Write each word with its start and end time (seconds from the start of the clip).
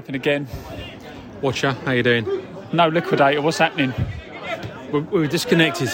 Happen 0.00 0.14
again. 0.14 0.48
Watcher, 1.42 1.72
how 1.72 1.92
you 1.92 2.02
doing? 2.02 2.26
No 2.72 2.88
liquidator. 2.88 3.42
What's 3.42 3.58
happening? 3.58 3.92
We 4.90 5.00
we 5.00 5.20
were 5.20 5.26
disconnected. 5.26 5.90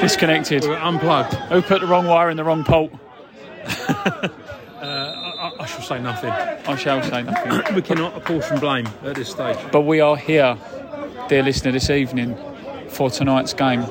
Disconnected. 0.00 0.64
We 0.64 0.70
were 0.70 0.74
unplugged. 0.74 1.34
Who 1.34 1.62
put 1.62 1.80
the 1.80 1.86
wrong 1.86 2.08
wire 2.08 2.30
in 2.30 2.36
the 2.36 2.42
wrong 2.42 2.64
port? 2.64 2.92
Uh, 4.80 5.12
I, 5.38 5.52
I 5.60 5.66
shall 5.66 5.82
say 5.82 6.00
nothing. 6.00 6.30
I 6.30 6.74
shall 6.74 7.02
say 7.02 7.22
nothing. 7.22 7.74
We 7.76 7.82
cannot 7.82 8.16
apportion 8.16 8.58
blame 8.58 8.88
at 9.04 9.14
this 9.14 9.28
stage. 9.28 9.58
But 9.70 9.82
we 9.82 10.00
are 10.00 10.16
here, 10.16 10.56
dear 11.28 11.42
listener, 11.42 11.70
this 11.70 11.90
evening 11.90 12.34
for 12.88 13.10
tonight's 13.10 13.52
game 13.52 13.84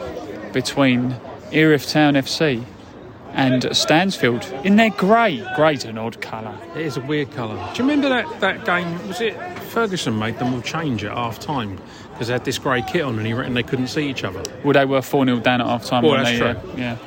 between 0.51 1.15
Erith 1.51 1.91
Town 1.91 2.15
FC 2.15 2.65
and 3.33 3.75
Stansfield 3.75 4.43
in 4.63 4.75
their 4.75 4.89
grey. 4.89 5.45
Grey's 5.55 5.85
an 5.85 5.97
odd 5.97 6.21
colour. 6.21 6.57
It 6.75 6.85
is 6.85 6.97
a 6.97 7.01
weird 7.01 7.31
colour. 7.31 7.55
Do 7.73 7.83
you 7.83 7.89
remember 7.89 8.09
that, 8.09 8.39
that 8.39 8.65
game? 8.65 9.07
Was 9.07 9.21
it 9.21 9.35
Ferguson 9.69 10.17
made 10.17 10.37
them 10.39 10.53
all 10.53 10.61
change 10.61 11.03
at 11.03 11.11
half 11.11 11.39
time 11.39 11.79
because 12.11 12.27
they 12.27 12.33
had 12.33 12.45
this 12.45 12.57
grey 12.57 12.81
kit 12.81 13.03
on 13.03 13.17
and 13.17 13.25
he 13.25 13.33
reckoned 13.33 13.55
they 13.55 13.63
couldn't 13.63 13.87
see 13.87 14.09
each 14.09 14.23
other? 14.23 14.41
Well, 14.63 14.73
they 14.73 14.85
were 14.85 15.01
4 15.01 15.25
0 15.25 15.39
down 15.39 15.61
at 15.61 15.67
half 15.67 15.85
time. 15.85 16.03
Well, 16.03 16.23
that's 16.23 16.39
they? 16.39 16.53
true. 16.53 16.71
Yeah. 16.77 16.97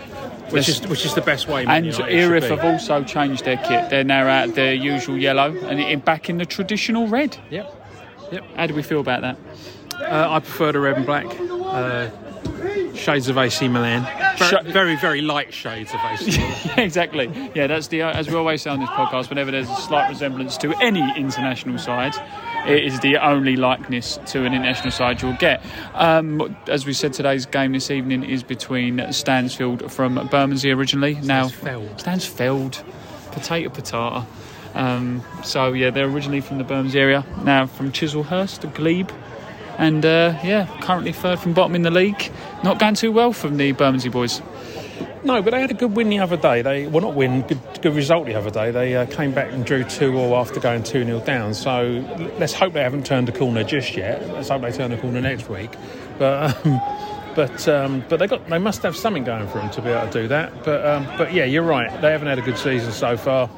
Which 0.50 0.69
is 0.69 0.87
which 0.87 1.06
is 1.06 1.15
the 1.15 1.23
best 1.23 1.48
way. 1.48 1.65
Man 1.65 1.84
And 1.84 2.00
Erith 2.03 2.48
have 2.48 2.65
also 2.65 3.03
changed 3.05 3.45
their 3.45 3.56
kit. 3.56 3.89
They're 3.89 4.05
now 4.05 4.27
out 4.27 4.55
their 4.55 4.75
usual 4.75 5.17
yellow 5.17 5.56
and 5.56 5.81
in, 5.81 6.00
back 6.00 6.28
in 6.28 6.37
the 6.37 6.45
traditional 6.45 7.06
red. 7.09 7.39
Yep. 7.50 7.75
Yep. 8.33 8.45
How 8.56 8.67
do 8.67 8.75
we 8.75 8.83
feel 8.83 9.00
about 9.00 9.23
that? 9.23 9.39
Uh, 10.00 10.31
I 10.31 10.41
prefer 10.41 10.73
the 10.73 10.81
red 10.81 10.97
and 10.97 11.06
black. 11.06 11.27
Uh, 11.27 12.11
shades 12.95 13.29
of 13.29 13.39
AC 13.39 13.69
Milan. 13.69 14.03
Very, 14.39 14.71
very, 14.73 14.97
very 14.97 15.21
light 15.23 15.53
shades 15.53 15.93
of 15.93 16.01
AC 16.11 16.31
Milan. 16.39 16.57
Yeah, 16.65 16.81
exactly. 16.81 17.51
Yeah, 17.55 17.67
that's 17.67 17.89
the 17.89 18.03
as 18.03 18.29
we 18.29 18.34
always 18.37 18.62
say 18.62 18.71
on 18.71 18.81
this 18.81 18.89
podcast. 18.91 19.31
Whenever 19.31 19.51
there's 19.51 19.69
a 19.71 19.77
slight 19.77 20.09
resemblance 20.09 20.56
to 20.59 20.72
any 20.83 21.00
international 21.16 21.78
side, 21.78 22.15
it 22.66 22.84
is 22.84 23.00
the 23.00 23.16
only 23.19 23.56
likeness 23.56 24.19
to 24.27 24.41
an 24.44 24.55
international 24.55 24.91
side 24.91 25.21
you'll 25.22 25.37
get. 25.37 25.65
Um, 25.94 26.56
as 26.69 26.87
we 26.87 26.93
said, 26.93 27.12
today's 27.12 27.47
game 27.47 27.72
this 27.72 27.91
evening 27.91 28.25
is 28.25 28.43
between 28.43 29.12
Stansfield 29.12 29.91
from 29.93 30.15
Bermondsey 30.31 30.71
originally. 30.71 31.15
Now 31.22 31.49
Stansfeld. 31.49 31.99
Stansfeld, 32.03 33.33
potato 33.33 33.69
potato. 33.71 34.27
Um, 34.75 35.22
so 35.45 35.72
yeah, 35.72 35.91
they're 35.91 36.06
originally 36.09 36.41
from 36.41 36.59
the 36.59 36.65
Bermondsey 36.65 36.99
area. 36.99 37.25
Now 37.45 37.66
from 37.66 37.93
Chislehurst, 37.93 38.61
the 38.61 38.69
Glebe. 38.69 39.11
And 39.78 40.05
uh, 40.05 40.38
yeah, 40.44 40.66
currently 40.81 41.12
third 41.12 41.38
from 41.38 41.55
bottom 41.55 41.75
in 41.75 41.83
the 41.83 41.91
league. 41.91 42.31
Not 42.62 42.78
going 42.78 42.94
too 42.94 43.12
well 43.12 43.33
from 43.33 43.56
the 43.56 43.72
Bermondsey 43.72 44.09
boys. 44.09 44.43
No, 45.25 45.41
but 45.41 45.53
they 45.53 45.60
had 45.60 45.71
a 45.71 45.75
good 45.75 45.94
win 45.94 46.09
the 46.09 46.19
other 46.19 46.37
day. 46.37 46.62
They 46.62 46.87
well, 46.87 47.03
not 47.03 47.15
win, 47.15 47.43
good, 47.43 47.60
good 47.81 47.94
result 47.94 48.27
the 48.27 48.34
other 48.34 48.50
day. 48.50 48.72
They 48.72 48.97
uh, 48.97 49.06
came 49.06 49.33
back 49.33 49.53
and 49.53 49.65
drew 49.65 49.84
two 49.84 50.19
all 50.19 50.34
after 50.37 50.59
going 50.59 50.83
two 50.83 51.05
0 51.05 51.21
down. 51.21 51.55
So 51.55 52.05
let's 52.38 52.53
hope 52.53 52.72
they 52.72 52.83
haven't 52.83 53.06
turned 53.06 53.28
the 53.28 53.33
corner 53.33 53.62
just 53.62 53.97
yet. 53.97 54.28
Let's 54.31 54.49
hope 54.49 54.62
they 54.62 54.72
turn 54.72 54.91
the 54.91 54.97
corner 54.97 55.21
next 55.21 55.49
week. 55.49 55.71
But 56.19 56.66
um, 56.66 56.81
but 57.37 57.69
um, 57.69 58.04
but 58.09 58.19
they 58.19 58.27
got 58.27 58.49
they 58.49 58.59
must 58.59 58.83
have 58.83 58.97
something 58.97 59.22
going 59.22 59.47
for 59.49 59.59
them 59.59 59.71
to 59.71 59.83
be 59.83 59.91
able 59.91 60.10
to 60.10 60.22
do 60.22 60.28
that. 60.28 60.65
But 60.65 60.84
um, 60.84 61.06
but 61.16 61.33
yeah, 61.33 61.44
you're 61.44 61.62
right. 61.62 61.89
They 62.00 62.10
haven't 62.10 62.28
had 62.28 62.41
a 62.41 62.43
good 62.43 62.59
season 62.59 62.91
so 62.91 63.16
far, 63.16 63.49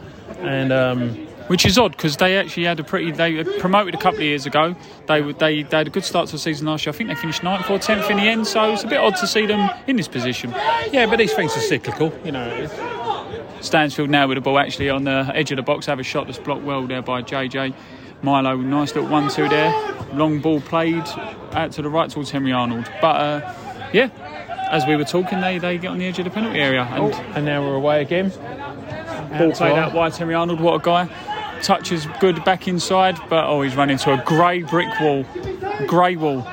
and 0.40 0.70
um, 0.70 1.26
Which 1.48 1.66
is 1.66 1.76
odd 1.76 1.92
because 1.92 2.16
they 2.16 2.38
actually 2.38 2.64
had 2.64 2.80
a 2.80 2.84
pretty. 2.84 3.10
They 3.10 3.44
promoted 3.58 3.94
a 3.94 3.98
couple 3.98 4.20
of 4.20 4.24
years 4.24 4.46
ago. 4.46 4.74
They 5.06 5.20
were- 5.20 5.34
they 5.34 5.62
they 5.62 5.76
had 5.76 5.86
a 5.86 5.90
good 5.90 6.04
start 6.04 6.26
to 6.28 6.32
the 6.32 6.38
season 6.38 6.66
last 6.66 6.86
year. 6.86 6.92
I 6.94 6.96
think 6.96 7.10
they 7.10 7.14
finished 7.16 7.42
ninth 7.42 7.68
or 7.70 7.78
tenth 7.78 8.10
in 8.10 8.16
the 8.16 8.22
end. 8.28 8.46
So 8.46 8.72
it's 8.72 8.82
a 8.82 8.86
bit 8.86 8.98
odd 8.98 9.16
to 9.16 9.26
see 9.26 9.44
them 9.44 9.68
in 9.86 9.96
this 9.96 10.08
position. 10.08 10.50
yeah, 10.90 11.04
but 11.06 11.16
these 11.18 11.34
things 11.34 11.54
are 11.56 11.60
cyclical. 11.60 12.12
You 12.24 12.32
know, 12.32 12.68
Stansfield 13.60 14.08
now 14.10 14.26
with 14.26 14.36
the 14.36 14.40
ball 14.40 14.58
actually 14.58 14.88
on 14.90 15.04
the 15.04 15.30
edge 15.34 15.50
of 15.50 15.56
the 15.56 15.62
box. 15.62 15.84
Have 15.86 16.00
a 16.00 16.02
shot 16.02 16.26
that's 16.26 16.38
blocked 16.38 16.62
well 16.64 16.86
there 16.86 17.02
by 17.02 17.20
JJ. 17.22 17.74
Milo, 18.22 18.56
nice 18.56 18.94
little 18.94 19.10
one-two 19.10 19.48
there. 19.50 19.70
Long 20.14 20.40
ball 20.40 20.60
played 20.62 21.04
out 21.52 21.72
to 21.72 21.82
the 21.82 21.90
right 21.90 22.08
towards 22.08 22.30
Henry 22.30 22.52
Arnold. 22.52 22.90
But 23.02 23.16
uh, 23.20 23.54
yeah, 23.92 24.08
as 24.70 24.86
we 24.86 24.96
were 24.96 25.04
talking, 25.04 25.40
they 25.42 25.58
they 25.58 25.76
get 25.76 25.88
on 25.90 25.98
the 25.98 26.06
edge 26.06 26.18
of 26.18 26.24
the 26.24 26.30
penalty 26.30 26.58
area 26.58 26.84
and 26.84 27.12
and 27.36 27.44
now 27.44 27.60
we're 27.62 27.74
away 27.74 28.00
again. 28.00 28.30
ball 29.38 29.52
played 29.52 29.72
out 29.76 29.92
wide. 29.92 30.14
Henry 30.16 30.34
Arnold, 30.34 30.60
what 30.60 30.74
a 30.74 30.78
guy! 30.82 31.08
Touch 31.64 31.92
is 31.92 32.06
good 32.20 32.44
back 32.44 32.68
inside, 32.68 33.18
but 33.30 33.46
oh, 33.46 33.62
he's 33.62 33.74
run 33.74 33.88
into 33.88 34.12
a 34.12 34.22
grey 34.24 34.62
brick 34.62 34.88
wall, 35.00 35.24
grey 35.86 36.14
wall. 36.14 36.46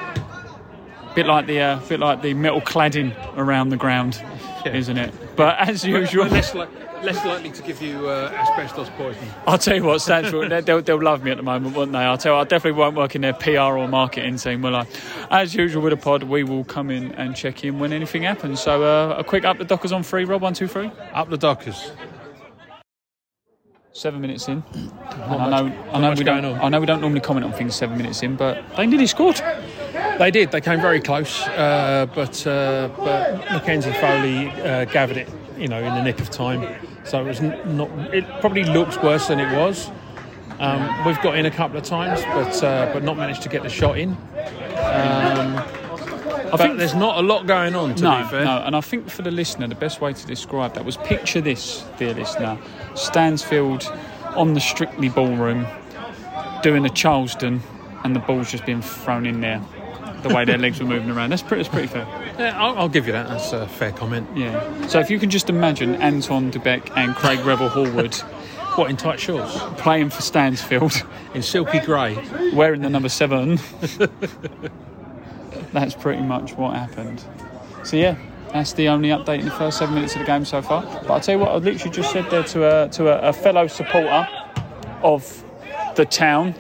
Bit 1.15 1.25
like 1.25 1.47
the 1.47 1.59
uh, 1.59 1.79
bit 1.89 1.99
like 1.99 2.21
the 2.21 2.33
metal 2.33 2.61
cladding 2.61 3.13
around 3.35 3.69
the 3.69 3.75
ground, 3.77 4.23
isn't 4.65 4.97
it? 4.97 5.13
But 5.35 5.59
as 5.59 5.83
usual, 5.83 6.27
less, 6.27 6.53
li- 6.55 6.65
less 7.03 7.25
likely 7.25 7.51
to 7.51 7.61
give 7.61 7.81
you 7.81 8.07
uh, 8.07 8.31
asbestos 8.33 8.89
poisoning. 8.91 9.29
I'll 9.45 9.57
tell 9.57 9.75
you 9.75 9.83
what, 9.83 9.99
Stansfield, 9.99 10.49
they- 10.49 10.61
they'll, 10.61 10.81
they'll 10.81 11.03
love 11.03 11.23
me 11.25 11.31
at 11.31 11.37
the 11.37 11.43
moment, 11.43 11.75
won't 11.75 11.91
they? 11.91 11.97
I'll 11.99 12.17
tell 12.17 12.35
you, 12.35 12.39
I 12.39 12.43
definitely 12.45 12.79
won't 12.79 12.95
work 12.95 13.13
in 13.13 13.19
their 13.21 13.33
PR 13.33 13.59
or 13.77 13.89
marketing 13.89 14.37
team, 14.37 14.61
will 14.61 14.77
I? 14.77 14.85
As 15.29 15.53
usual 15.53 15.83
with 15.83 15.91
a 15.91 15.97
pod, 15.97 16.23
we 16.23 16.43
will 16.45 16.63
come 16.63 16.89
in 16.89 17.11
and 17.15 17.35
check 17.35 17.65
in 17.65 17.79
when 17.79 17.91
anything 17.91 18.23
happens. 18.23 18.61
So 18.61 18.83
uh, 18.83 19.15
a 19.17 19.23
quick 19.25 19.43
up 19.43 19.57
the 19.57 19.65
Dockers 19.65 19.91
on 19.91 20.03
three, 20.03 20.23
Rob, 20.23 20.41
one, 20.41 20.53
two, 20.53 20.67
three. 20.67 20.89
Up 21.13 21.29
the 21.29 21.37
Dockers. 21.37 21.91
Seven 23.93 24.21
minutes 24.21 24.47
in. 24.47 24.63
And 24.73 24.91
I 25.11 25.49
know, 25.49 25.67
not 25.67 25.95
I 25.95 25.99
know 25.99 26.13
we 26.17 26.23
don't, 26.23 26.45
on. 26.45 26.61
I 26.61 26.69
know 26.69 26.79
we 26.79 26.85
don't 26.85 27.01
normally 27.01 27.19
comment 27.19 27.45
on 27.45 27.51
things 27.51 27.75
seven 27.75 27.97
minutes 27.97 28.23
in, 28.23 28.37
but 28.37 28.63
they 28.77 28.85
nearly 28.87 29.05
scored. 29.05 29.41
They 30.17 30.31
did. 30.31 30.51
They 30.51 30.61
came 30.61 30.79
very 30.79 31.01
close, 31.01 31.45
uh, 31.47 32.07
but 32.15 32.47
uh, 32.47 32.89
but 32.97 33.39
Mackenzie 33.51 33.91
Foley 33.93 34.49
uh, 34.49 34.85
gathered 34.85 35.17
it, 35.17 35.29
you 35.57 35.67
know, 35.67 35.79
in 35.79 35.93
the 35.93 36.03
nick 36.03 36.21
of 36.21 36.29
time. 36.29 36.73
So 37.03 37.19
it 37.19 37.27
was 37.27 37.41
not. 37.41 37.89
It 38.13 38.25
probably 38.39 38.63
looks 38.63 38.97
worse 38.97 39.27
than 39.27 39.41
it 39.41 39.57
was. 39.57 39.91
Um, 40.59 41.05
we've 41.05 41.21
got 41.21 41.37
in 41.37 41.45
a 41.45 41.51
couple 41.51 41.77
of 41.77 41.83
times, 41.83 42.21
but 42.21 42.63
uh, 42.63 42.93
but 42.93 43.03
not 43.03 43.17
managed 43.17 43.41
to 43.41 43.49
get 43.49 43.61
the 43.61 43.69
shot 43.69 43.97
in. 43.97 44.11
Um, 44.11 45.57
I 46.53 46.57
think 46.57 46.77
there's 46.77 46.95
not 46.95 47.17
a 47.17 47.21
lot 47.21 47.45
going 47.47 47.75
on. 47.75 47.95
To 47.95 48.03
no, 48.03 48.29
no, 48.31 48.63
and 48.65 48.75
I 48.75 48.81
think 48.81 49.09
for 49.09 49.21
the 49.21 49.31
listener, 49.31 49.67
the 49.67 49.75
best 49.75 49.99
way 49.99 50.13
to 50.13 50.27
describe 50.27 50.75
that 50.75 50.85
was 50.85 50.97
picture 50.97 51.41
this, 51.41 51.83
dear 51.97 52.13
listener: 52.13 52.57
Stansfield 52.95 53.91
on 54.35 54.53
the 54.53 54.59
Strictly 54.59 55.09
ballroom 55.09 55.65
doing 56.63 56.85
a 56.85 56.89
Charleston, 56.89 57.61
and 58.03 58.15
the 58.15 58.19
ball's 58.19 58.51
just 58.51 58.65
being 58.65 58.81
thrown 58.81 59.25
in 59.25 59.41
there. 59.41 59.61
The 60.23 60.29
way 60.29 60.45
their 60.45 60.59
legs 60.59 60.79
were 60.79 60.85
moving 60.85 61.09
around. 61.09 61.31
That's 61.31 61.41
pretty, 61.41 61.63
that's 61.63 61.73
pretty 61.73 61.87
fair. 61.87 62.05
Yeah, 62.37 62.61
I'll, 62.61 62.77
I'll 62.77 62.89
give 62.89 63.07
you 63.07 63.13
that. 63.13 63.27
That's 63.27 63.51
a 63.53 63.67
fair 63.67 63.91
comment. 63.91 64.27
Yeah. 64.37 64.87
So 64.87 64.99
if 64.99 65.09
you 65.09 65.17
can 65.17 65.31
just 65.31 65.49
imagine 65.49 65.95
Anton 65.95 66.51
du 66.51 66.59
Beke 66.59 66.95
and 66.95 67.15
Craig 67.15 67.39
Revel 67.39 67.69
Horwood 67.69 68.21
What 68.77 68.89
in 68.89 68.95
tight 68.95 69.19
shorts, 69.19 69.57
playing 69.81 70.11
for 70.11 70.21
Stansfield, 70.21 70.93
in 71.33 71.41
silky 71.41 71.79
grey. 71.79 72.17
wearing 72.53 72.81
the 72.81 72.89
number 72.89 73.09
seven, 73.09 73.59
that's 75.73 75.93
pretty 75.93 76.21
much 76.21 76.53
what 76.53 76.77
happened. 76.77 77.21
So 77.83 77.97
yeah, 77.97 78.15
that's 78.53 78.73
the 78.73 78.89
only 78.89 79.09
update 79.09 79.39
in 79.39 79.45
the 79.45 79.51
first 79.51 79.77
seven 79.77 79.95
minutes 79.95 80.13
of 80.13 80.19
the 80.19 80.25
game 80.25 80.45
so 80.45 80.61
far. 80.61 80.83
But 80.83 81.11
I'll 81.11 81.21
tell 81.21 81.35
you 81.35 81.39
what, 81.39 81.51
I 81.51 81.55
literally 81.55 81.91
just 81.91 82.11
said 82.11 82.29
there 82.29 82.43
to 82.43 82.85
a 82.85 82.89
to 82.89 83.07
a, 83.07 83.29
a 83.29 83.33
fellow 83.33 83.67
supporter 83.67 84.27
of 85.03 85.43
the 85.95 86.05
town. 86.05 86.55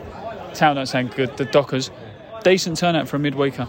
Town 0.53 0.75
don't 0.75 0.85
sound 0.85 1.13
good. 1.15 1.35
The 1.37 1.45
Dockers, 1.45 1.91
decent 2.43 2.77
turnout 2.77 3.07
for 3.07 3.17
a 3.17 3.19
midweeker. 3.19 3.67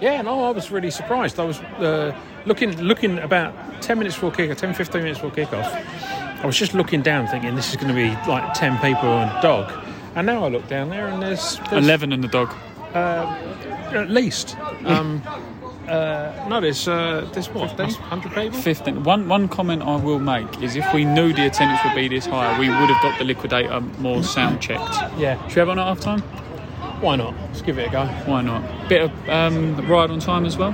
Yeah, 0.00 0.20
no, 0.22 0.44
I 0.44 0.50
was 0.50 0.70
really 0.70 0.90
surprised. 0.90 1.38
I 1.38 1.44
was 1.44 1.60
uh, 1.60 2.16
looking 2.44 2.80
looking 2.80 3.18
about 3.18 3.54
10 3.82 3.98
minutes 3.98 4.16
before 4.16 4.32
kick 4.32 4.56
10, 4.56 4.74
15 4.74 5.02
minutes 5.02 5.20
before 5.20 5.36
kickoff. 5.36 6.42
I 6.42 6.46
was 6.46 6.58
just 6.58 6.74
looking 6.74 7.02
down 7.02 7.28
thinking 7.28 7.54
this 7.54 7.70
is 7.70 7.76
going 7.76 7.88
to 7.88 7.94
be 7.94 8.08
like 8.28 8.52
10 8.54 8.78
people 8.78 9.08
and 9.10 9.30
a 9.30 9.40
dog. 9.40 9.72
And 10.16 10.26
now 10.26 10.44
I 10.44 10.48
look 10.48 10.66
down 10.66 10.90
there 10.90 11.06
and 11.06 11.22
there's, 11.22 11.58
there's 11.70 11.84
11 11.84 12.12
and 12.12 12.22
the 12.22 12.28
dog. 12.28 12.52
at 12.94 14.10
least. 14.10 14.56
Um, 14.84 15.22
uh, 15.88 16.46
no, 16.48 16.60
there's, 16.60 16.86
uh, 16.88 17.28
there's 17.32 17.48
what, 17.48 17.76
100 17.76 18.32
people? 18.34 18.58
15. 18.60 19.04
One, 19.04 19.28
one 19.28 19.48
comment 19.48 19.82
I 19.82 19.96
will 19.96 20.18
make 20.18 20.62
is 20.62 20.76
if 20.76 20.92
we 20.94 21.04
knew 21.04 21.32
the 21.32 21.46
attendance 21.46 21.80
would 21.84 21.94
be 21.94 22.08
this 22.08 22.26
high, 22.26 22.58
we 22.58 22.68
would 22.68 22.76
have 22.90 23.02
got 23.02 23.18
the 23.18 23.24
liquidator 23.24 23.80
more 23.98 24.22
sound 24.22 24.60
checked. 24.60 24.94
Yeah, 25.18 25.36
Should 25.48 25.56
we 25.56 25.60
have 25.60 25.68
one 25.68 25.78
at 25.78 25.86
half 25.86 26.00
time? 26.00 26.22
why 27.02 27.16
not? 27.16 27.34
Let's 27.48 27.62
give 27.62 27.78
it 27.78 27.88
a 27.88 27.90
go. 27.90 28.06
Why 28.26 28.42
not? 28.42 28.88
Bit 28.88 29.02
of 29.02 29.28
um, 29.28 29.76
ride 29.88 30.10
on 30.10 30.20
time 30.20 30.46
as 30.46 30.56
well. 30.56 30.70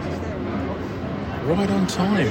Right 1.44 1.70
on 1.70 1.87
time. 1.87 2.28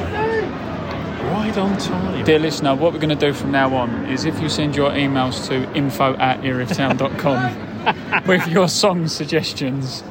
Right 1.31 1.57
on 1.57 1.77
time. 1.79 2.24
Dear 2.24 2.38
listener, 2.39 2.75
what 2.75 2.94
we're 2.94 3.00
going 3.00 3.18
to 3.18 3.27
do 3.27 3.33
from 3.33 3.51
now 3.51 3.75
on 3.75 4.06
is 4.06 4.24
if 4.25 4.39
you 4.39 4.50
send 4.50 4.75
your 4.75 4.91
emails 4.91 5.47
to 5.47 5.69
info 5.75 6.15
at 6.18 6.41
erithtown.com 6.41 8.24
with 8.27 8.47
your 8.47 8.68
song 8.69 9.07
suggestions, 9.07 10.03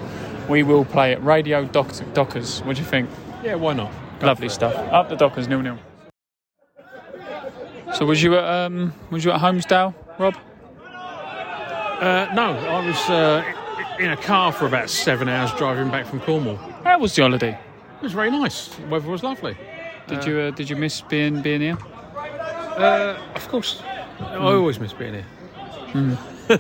we 0.49 0.63
will 0.63 0.85
play 0.85 1.13
it. 1.13 1.21
Radio 1.23 1.65
Doc- 1.65 1.93
Dockers. 2.15 2.61
What 2.63 2.77
do 2.77 2.83
you 2.83 2.89
think? 2.89 3.09
Yeah, 3.43 3.55
why 3.57 3.73
not? 3.75 3.91
Go 4.21 4.27
Lovely 4.27 4.49
stuff. 4.49 4.75
Up 4.93 5.09
the 5.09 5.17
Dockers, 5.17 5.49
nil 5.49 5.61
nil. 5.61 5.79
So 7.95 8.05
was 8.05 8.23
you 8.23 8.37
at 8.37 8.45
um, 8.45 8.93
was 9.11 9.25
you 9.25 9.31
at 9.31 9.41
Holmesdale, 9.41 9.95
Rob? 10.19 10.35
Uh, 10.85 12.29
no, 12.35 12.53
I 12.53 12.87
was 12.87 13.11
uh, 13.11 13.43
in 13.99 14.11
a 14.11 14.17
car 14.17 14.53
for 14.53 14.67
about 14.67 14.91
seven 14.91 15.29
hours 15.29 15.51
driving 15.55 15.89
back 15.91 16.07
from 16.07 16.21
Cornwall. 16.21 16.57
How 16.85 16.99
was 16.99 17.15
the 17.15 17.23
holiday? 17.23 17.59
It 17.97 18.03
was 18.03 18.13
very 18.13 18.31
nice. 18.31 18.69
The 18.69 18.87
weather 18.89 19.09
was 19.09 19.23
lovely. 19.23 19.57
Did 20.07 20.25
you 20.25 20.39
uh, 20.41 20.51
did 20.51 20.69
you 20.69 20.77
miss 20.77 21.01
being 21.01 21.41
being 21.43 21.61
here? 21.61 21.79
Uh, 22.17 23.17
of 23.35 23.49
course, 23.49 23.83
I 24.21 24.37
always 24.37 24.79
miss 24.79 24.93
being 24.93 25.15
here. 25.15 25.27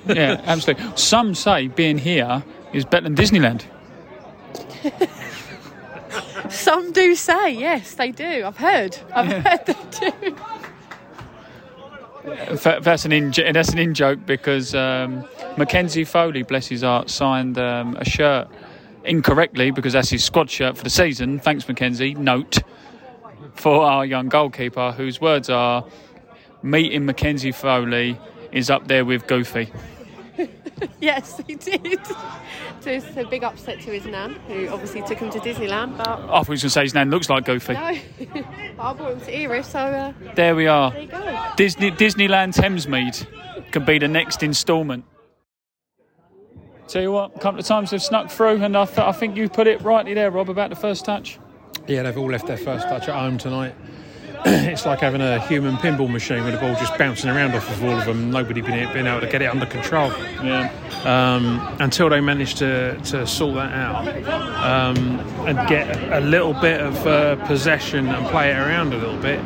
Yeah, 0.06 0.40
absolutely. 0.46 0.96
Some 0.96 1.34
say 1.34 1.68
being 1.68 1.98
here 1.98 2.42
is 2.72 2.84
better 2.84 3.04
than 3.04 3.14
Disneyland. 3.14 3.64
Some 6.48 6.92
do 6.92 7.14
say, 7.14 7.50
yes, 7.50 7.94
they 7.94 8.10
do. 8.10 8.44
I've 8.44 8.56
heard. 8.56 8.96
I've 9.14 9.44
heard 9.44 9.66
they 9.66 10.10
do. 10.10 10.36
That's 12.80 13.04
an 13.04 13.12
in 13.12 13.32
that's 13.52 13.68
an 13.68 13.78
in 13.78 13.94
joke 13.94 14.26
because 14.26 14.74
um, 14.74 15.24
Mackenzie 15.56 16.04
Foley, 16.04 16.42
bless 16.42 16.66
his 16.66 16.82
heart, 16.82 17.08
signed 17.08 17.56
um, 17.58 17.96
a 17.96 18.04
shirt 18.04 18.48
incorrectly 19.04 19.70
because 19.70 19.92
that's 19.92 20.10
his 20.10 20.24
squad 20.24 20.50
shirt 20.50 20.76
for 20.76 20.82
the 20.82 20.90
season. 20.90 21.38
Thanks, 21.38 21.68
Mackenzie. 21.68 22.14
Note 22.14 22.58
for 23.54 23.84
our 23.84 24.04
young 24.04 24.28
goalkeeper, 24.28 24.92
whose 24.92 25.20
words 25.20 25.48
are, 25.48 25.84
"Meeting 26.62 27.06
Mackenzie 27.06 27.52
Foley 27.52 28.18
is 28.50 28.70
up 28.70 28.88
there 28.88 29.04
with 29.04 29.26
Goofy." 29.28 29.72
Yes, 31.00 31.40
he 31.46 31.54
did. 31.54 32.04
So 32.80 32.90
it's 32.90 33.16
a 33.16 33.24
big 33.24 33.44
upset 33.44 33.80
to 33.80 33.90
his 33.90 34.06
nan, 34.06 34.34
who 34.48 34.68
obviously 34.68 35.02
took 35.02 35.18
him 35.18 35.30
to 35.30 35.38
Disneyland, 35.38 35.96
but 35.96 36.06
I 36.08 36.16
thought 36.26 36.46
he 36.46 36.50
was 36.52 36.62
going 36.62 36.68
to 36.68 36.70
say 36.70 36.82
his 36.82 36.94
name 36.94 37.10
looks 37.10 37.28
like 37.30 37.44
Goofy. 37.44 37.74
no. 37.74 37.80
I 38.78 38.92
brought 38.92 39.12
him 39.12 39.20
to 39.20 39.34
Erith, 39.34 39.66
so 39.66 39.78
uh, 39.78 40.12
There 40.34 40.54
we 40.54 40.66
are. 40.66 40.90
there 40.90 41.00
you 41.02 41.08
go. 41.08 41.52
Disney 41.56 41.90
Disneyland 41.90 42.54
Thamesmead 42.54 43.70
can 43.72 43.84
be 43.84 43.98
the 43.98 44.08
next 44.08 44.42
instalment. 44.42 45.04
Tell 46.88 47.02
you 47.02 47.12
what, 47.12 47.34
a 47.34 47.38
couple 47.40 47.58
of 47.58 47.66
times 47.66 47.90
they've 47.90 48.02
snuck 48.02 48.30
through, 48.30 48.62
and 48.62 48.76
I, 48.76 48.84
th- 48.86 48.98
I 48.98 49.12
think 49.12 49.36
you 49.36 49.48
put 49.48 49.66
it 49.66 49.80
rightly 49.82 50.14
there, 50.14 50.30
Rob, 50.30 50.48
about 50.48 50.70
the 50.70 50.76
first 50.76 51.04
touch. 51.04 51.38
Yeah, 51.88 52.02
they've 52.02 52.16
all 52.16 52.30
left 52.30 52.46
their 52.46 52.56
first 52.58 52.86
touch 52.88 53.08
at 53.08 53.14
home 53.14 53.38
tonight. 53.38 53.74
it's 54.48 54.86
like 54.86 55.00
having 55.00 55.20
a 55.20 55.40
human 55.48 55.76
pinball 55.76 56.08
machine 56.08 56.44
with 56.44 56.54
a 56.54 56.58
ball 56.58 56.74
just 56.76 56.96
bouncing 56.96 57.28
around 57.28 57.52
off 57.54 57.68
of 57.68 57.82
all 57.82 57.98
of 57.98 58.04
them. 58.04 58.30
Nobody 58.30 58.60
been, 58.60 58.92
been 58.92 59.06
able 59.06 59.20
to 59.20 59.26
get 59.26 59.42
it 59.42 59.46
under 59.46 59.66
control 59.66 60.10
Yeah. 60.44 60.70
um, 61.04 61.76
until 61.80 62.08
they 62.08 62.20
managed 62.20 62.58
to, 62.58 62.96
to 63.06 63.26
sort 63.26 63.56
that 63.56 63.72
out 63.72 64.06
um, 64.62 64.96
and 65.48 65.68
get 65.68 66.12
a 66.12 66.20
little 66.20 66.52
bit 66.54 66.80
of 66.80 67.06
uh, 67.06 67.36
possession 67.46 68.06
and 68.06 68.24
play 68.28 68.50
it 68.52 68.56
around 68.56 68.92
a 68.94 68.98
little 68.98 69.20
bit. 69.20 69.40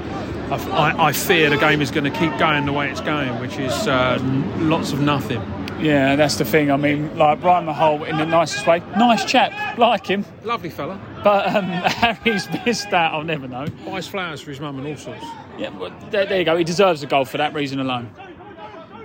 I 0.52 1.12
fear 1.12 1.48
the 1.48 1.56
game 1.56 1.80
is 1.80 1.90
going 1.92 2.12
to 2.12 2.18
keep 2.18 2.36
going 2.36 2.66
the 2.66 2.72
way 2.72 2.90
it's 2.90 3.00
going, 3.00 3.38
which 3.40 3.56
is 3.58 3.72
uh, 3.86 4.18
n- 4.20 4.68
lots 4.68 4.92
of 4.92 5.00
nothing. 5.00 5.40
Yeah, 5.80 6.16
that's 6.16 6.36
the 6.36 6.44
thing. 6.44 6.70
I 6.70 6.76
mean, 6.76 7.16
like 7.16 7.40
Brian 7.40 7.64
Mahal 7.64 8.04
in 8.04 8.16
the 8.18 8.26
nicest 8.26 8.66
way, 8.66 8.80
nice 8.96 9.24
chap, 9.24 9.78
like 9.78 10.06
him. 10.06 10.24
Lovely 10.44 10.70
fella. 10.70 11.00
But 11.24 11.54
um, 11.54 11.64
Harry's 11.64 12.48
missed 12.66 12.90
that. 12.90 13.12
I'll 13.12 13.24
never 13.24 13.48
know. 13.48 13.66
Buys 13.84 14.06
flowers 14.06 14.40
for 14.40 14.50
his 14.50 14.60
mum 14.60 14.78
and 14.78 14.86
all 14.86 14.96
sorts. 14.96 15.24
Yeah, 15.58 15.70
but 15.70 15.92
there, 16.10 16.26
there 16.26 16.38
you 16.38 16.44
go. 16.44 16.56
He 16.56 16.64
deserves 16.64 17.02
a 17.02 17.06
goal 17.06 17.24
for 17.24 17.38
that 17.38 17.54
reason 17.54 17.80
alone. 17.80 18.10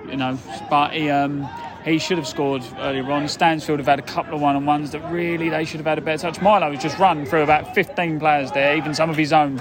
You 0.08 0.16
know, 0.16 0.38
but 0.70 0.92
he 0.92 1.10
um, 1.10 1.48
he 1.84 1.98
should 1.98 2.18
have 2.18 2.28
scored 2.28 2.62
earlier 2.78 3.10
on. 3.10 3.28
Stansfield 3.28 3.78
have 3.78 3.86
had 3.86 3.98
a 3.98 4.02
couple 4.02 4.34
of 4.34 4.40
one-on-ones 4.40 4.92
that 4.92 5.00
really 5.10 5.48
they 5.48 5.64
should 5.64 5.78
have 5.78 5.86
had 5.86 5.98
a 5.98 6.00
better 6.00 6.30
touch. 6.30 6.40
Milo 6.42 6.70
has 6.72 6.82
just 6.82 6.98
run 6.98 7.24
through 7.24 7.42
about 7.42 7.74
15 7.74 8.18
players 8.20 8.52
there, 8.52 8.76
even 8.76 8.94
some 8.94 9.10
of 9.10 9.16
his 9.16 9.32
own. 9.32 9.56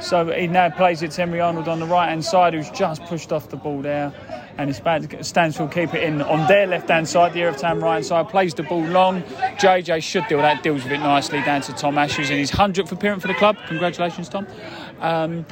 So 0.00 0.30
he 0.30 0.46
now 0.46 0.70
plays 0.70 1.02
it 1.02 1.12
to 1.12 1.22
Henry 1.22 1.40
Arnold 1.40 1.68
on 1.68 1.80
the 1.80 1.86
right-hand 1.86 2.24
side, 2.24 2.54
who's 2.54 2.70
just 2.70 3.02
pushed 3.04 3.32
off 3.32 3.48
the 3.48 3.56
ball 3.56 3.80
there. 3.80 4.12
And 4.58 4.70
it's 4.70 4.80
bad. 4.80 5.24
Stansfield 5.24 5.72
keep 5.72 5.94
it 5.94 6.02
in 6.02 6.22
on 6.22 6.46
their 6.48 6.66
left-hand 6.66 7.08
side, 7.08 7.32
the 7.32 7.42
Erith 7.42 7.58
Town 7.58 7.80
right-hand 7.80 8.06
side, 8.06 8.28
plays 8.28 8.54
the 8.54 8.62
ball 8.62 8.84
long. 8.84 9.22
JJ 9.22 10.02
should 10.02 10.26
deal 10.28 10.38
that, 10.38 10.62
deals 10.62 10.82
with 10.82 10.92
it 10.92 10.98
nicely 10.98 11.40
down 11.42 11.62
to 11.62 11.72
Tom 11.72 11.98
Ash, 11.98 12.16
who's 12.16 12.30
in 12.30 12.38
his 12.38 12.50
100th 12.50 12.92
appearance 12.92 13.22
for 13.22 13.28
the 13.28 13.34
club. 13.34 13.56
Congratulations, 13.68 14.28
Tom. 14.28 14.46
Um, 15.00 15.46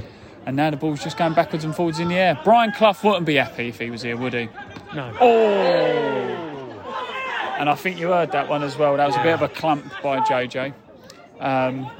and 0.47 0.57
now 0.57 0.71
the 0.71 0.77
ball's 0.77 1.03
just 1.03 1.17
going 1.17 1.35
backwards 1.35 1.65
and 1.65 1.75
forwards 1.75 1.99
in 1.99 2.09
the 2.09 2.17
air. 2.17 2.39
Brian 2.45 2.73
Clough 2.73 2.97
wouldn't 3.03 3.27
be 3.27 3.37
happy 3.37 3.69
if 3.69 3.79
he 3.79 3.91
was 3.91 4.03
here, 4.03 4.17
would 4.17 4.35
he? 4.35 4.49
No. 4.95 5.17
Oh! 5.21 6.45
And 7.59 7.71
I 7.71 7.75
think 7.75 7.99
you 7.99 8.09
heard 8.09 8.33
that 8.33 8.49
one 8.49 8.63
as 8.63 8.77
well. 8.77 8.97
That 8.97 9.07
was 9.07 9.17
a 9.17 9.23
bit 9.23 9.33
of 9.33 9.43
a 9.43 9.49
clump 9.49 9.85
by 10.03 10.21
JJ. 10.21 10.75
Um, 11.41 11.91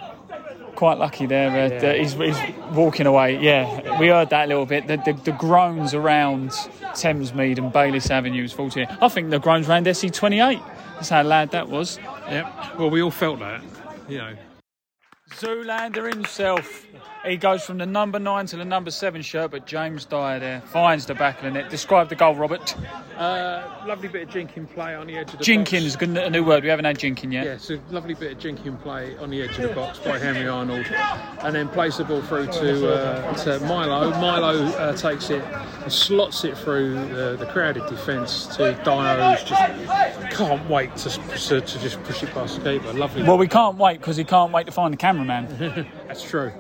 quite 0.75 0.99
lucky 0.99 1.27
there. 1.27 1.51
Uh, 1.51 1.69
that 1.81 1.99
he's, 1.99 2.15
he's 2.15 2.37
walking 2.73 3.07
away. 3.07 3.39
Yeah, 3.39 3.99
we 3.99 4.09
heard 4.09 4.31
that 4.31 4.47
a 4.47 4.49
little 4.49 4.67
bit. 4.67 4.87
The, 4.87 4.97
the, 4.99 5.13
the 5.13 5.33
groans 5.33 5.95
around 5.95 6.51
Thamesmead 6.51 7.59
and 7.59 7.73
Bayliss 7.73 8.11
Avenues 8.11 8.53
14. 8.53 8.87
I 9.01 9.09
think 9.09 9.31
the 9.31 9.39
groans 9.39 9.69
around 9.69 9.87
SE28. 9.87 10.63
That's 10.95 11.09
how 11.09 11.23
loud 11.23 11.51
that 11.51 11.69
was. 11.69 11.99
Yep. 12.29 12.79
Well, 12.79 12.91
we 12.91 13.03
all 13.03 13.11
felt 13.11 13.41
that. 13.41 13.63
You 14.09 14.19
know. 14.19 14.37
Zoolander 15.33 16.13
himself. 16.13 16.87
He 17.25 17.39
goes 17.39 17.65
from 17.65 17.79
the 17.79 17.87
number 17.87 18.19
nine 18.19 18.45
to 18.47 18.57
the 18.57 18.67
number 18.67 18.91
seven 18.91 19.23
shirt, 19.23 19.51
but 19.51 19.67
James 19.67 20.05
Dyer 20.05 20.39
there 20.39 20.61
finds 20.61 21.07
the 21.07 21.15
back 21.15 21.39
of 21.39 21.45
the 21.45 21.51
net. 21.53 21.71
Describe 21.71 22.11
the 22.11 22.15
goal, 22.15 22.35
Robert. 22.35 22.77
Uh, 23.17 23.63
lovely 23.87 24.09
bit 24.09 24.25
of 24.25 24.29
jinking 24.29 24.71
play 24.75 24.95
on 24.95 25.07
the 25.07 25.17
edge 25.17 25.33
of 25.33 25.39
the 25.39 25.45
Jinkin 25.45 25.85
is 25.85 25.97
box. 25.97 26.03
a 26.03 26.31
new 26.31 26.45
word. 26.45 26.63
We 26.63 26.69
haven't 26.69 26.85
had 26.85 26.99
Jinkin 26.99 27.33
yet. 27.33 27.47
Yeah, 27.47 27.57
so 27.57 27.79
lovely 27.91 28.13
bit 28.15 28.33
of 28.33 28.39
jinking 28.39 28.81
play 28.83 29.17
on 29.19 29.31
the 29.31 29.41
edge 29.41 29.59
of 29.59 29.69
the 29.69 29.75
box 29.75 29.99
by 30.01 30.19
Henry 30.19 30.47
Arnold, 30.47 30.87
and 31.41 31.55
then 31.55 31.69
plays 31.69 31.97
the 31.97 32.05
ball 32.05 32.21
through 32.23 32.47
to 32.47 32.93
uh, 32.93 33.35
to 33.45 33.61
Milo. 33.61 34.11
Milo 34.21 34.67
uh, 34.73 34.95
takes 34.95 35.31
it 35.31 35.43
and 35.45 35.93
slots 35.93 36.45
it 36.45 36.59
through 36.59 36.95
the, 37.09 37.37
the 37.39 37.47
crowded 37.47 37.87
defence 37.87 38.47
to 38.57 38.73
Dyer, 38.85 39.35
who's 39.35 39.49
just 39.49 40.37
can't 40.37 40.69
wait 40.69 40.95
to, 40.97 41.09
to, 41.11 41.61
to 41.61 41.79
just 41.79 42.03
push 42.03 42.23
it 42.23 42.31
past 42.31 42.63
the 42.63 42.79
keeper. 42.79 42.93
Lovely. 42.93 43.23
Well, 43.23 43.39
we 43.39 43.49
can't 43.49 43.79
wait 43.79 44.01
because 44.01 44.17
he 44.17 44.25
can't 44.25 44.53
wait 44.53 44.67
to 44.67 44.73
find 44.73 44.93
the 44.93 44.99
cameraman. 44.99 45.47
that's 46.07 46.23
true. 46.23 46.53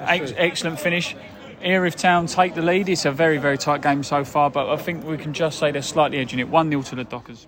Ex- 0.00 0.32
excellent 0.36 0.80
finish. 0.80 1.16
Erith 1.60 1.96
Town 1.96 2.26
take 2.26 2.54
the 2.54 2.62
lead. 2.62 2.88
It's 2.88 3.04
a 3.04 3.10
very, 3.10 3.38
very 3.38 3.58
tight 3.58 3.82
game 3.82 4.02
so 4.02 4.24
far, 4.24 4.50
but 4.50 4.70
I 4.70 4.76
think 4.76 5.04
we 5.04 5.18
can 5.18 5.32
just 5.32 5.58
say 5.58 5.70
they're 5.70 5.82
slightly 5.82 6.18
edging 6.18 6.38
it. 6.38 6.48
1 6.48 6.70
0 6.70 6.82
to 6.82 6.94
the 6.94 7.04
Dockers. 7.04 7.46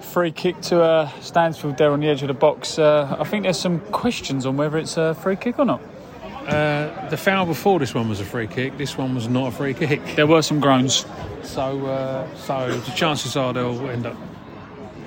Free 0.00 0.32
kick 0.32 0.60
to 0.62 0.82
uh, 0.82 1.08
Stansfield 1.20 1.78
there 1.78 1.92
on 1.92 2.00
the 2.00 2.08
edge 2.08 2.22
of 2.22 2.28
the 2.28 2.34
box. 2.34 2.78
Uh, 2.78 3.16
I 3.18 3.24
think 3.24 3.44
there's 3.44 3.58
some 3.58 3.80
questions 3.92 4.46
on 4.46 4.56
whether 4.56 4.78
it's 4.78 4.96
a 4.96 5.14
free 5.14 5.36
kick 5.36 5.58
or 5.58 5.64
not. 5.64 5.80
Uh, 6.46 7.08
the 7.10 7.16
foul 7.16 7.46
before 7.46 7.78
this 7.78 7.94
one 7.94 8.08
was 8.08 8.20
a 8.20 8.24
free 8.24 8.46
kick. 8.46 8.76
This 8.76 8.98
one 8.98 9.14
was 9.14 9.28
not 9.28 9.48
a 9.48 9.50
free 9.56 9.74
kick. 9.74 10.00
There 10.16 10.26
were 10.26 10.42
some 10.42 10.58
groans. 10.58 11.06
So, 11.42 11.86
uh, 11.86 12.34
so 12.36 12.76
the 12.76 12.90
chances 12.92 13.36
are 13.36 13.52
they'll 13.52 13.88
end 13.88 14.06
up 14.06 14.16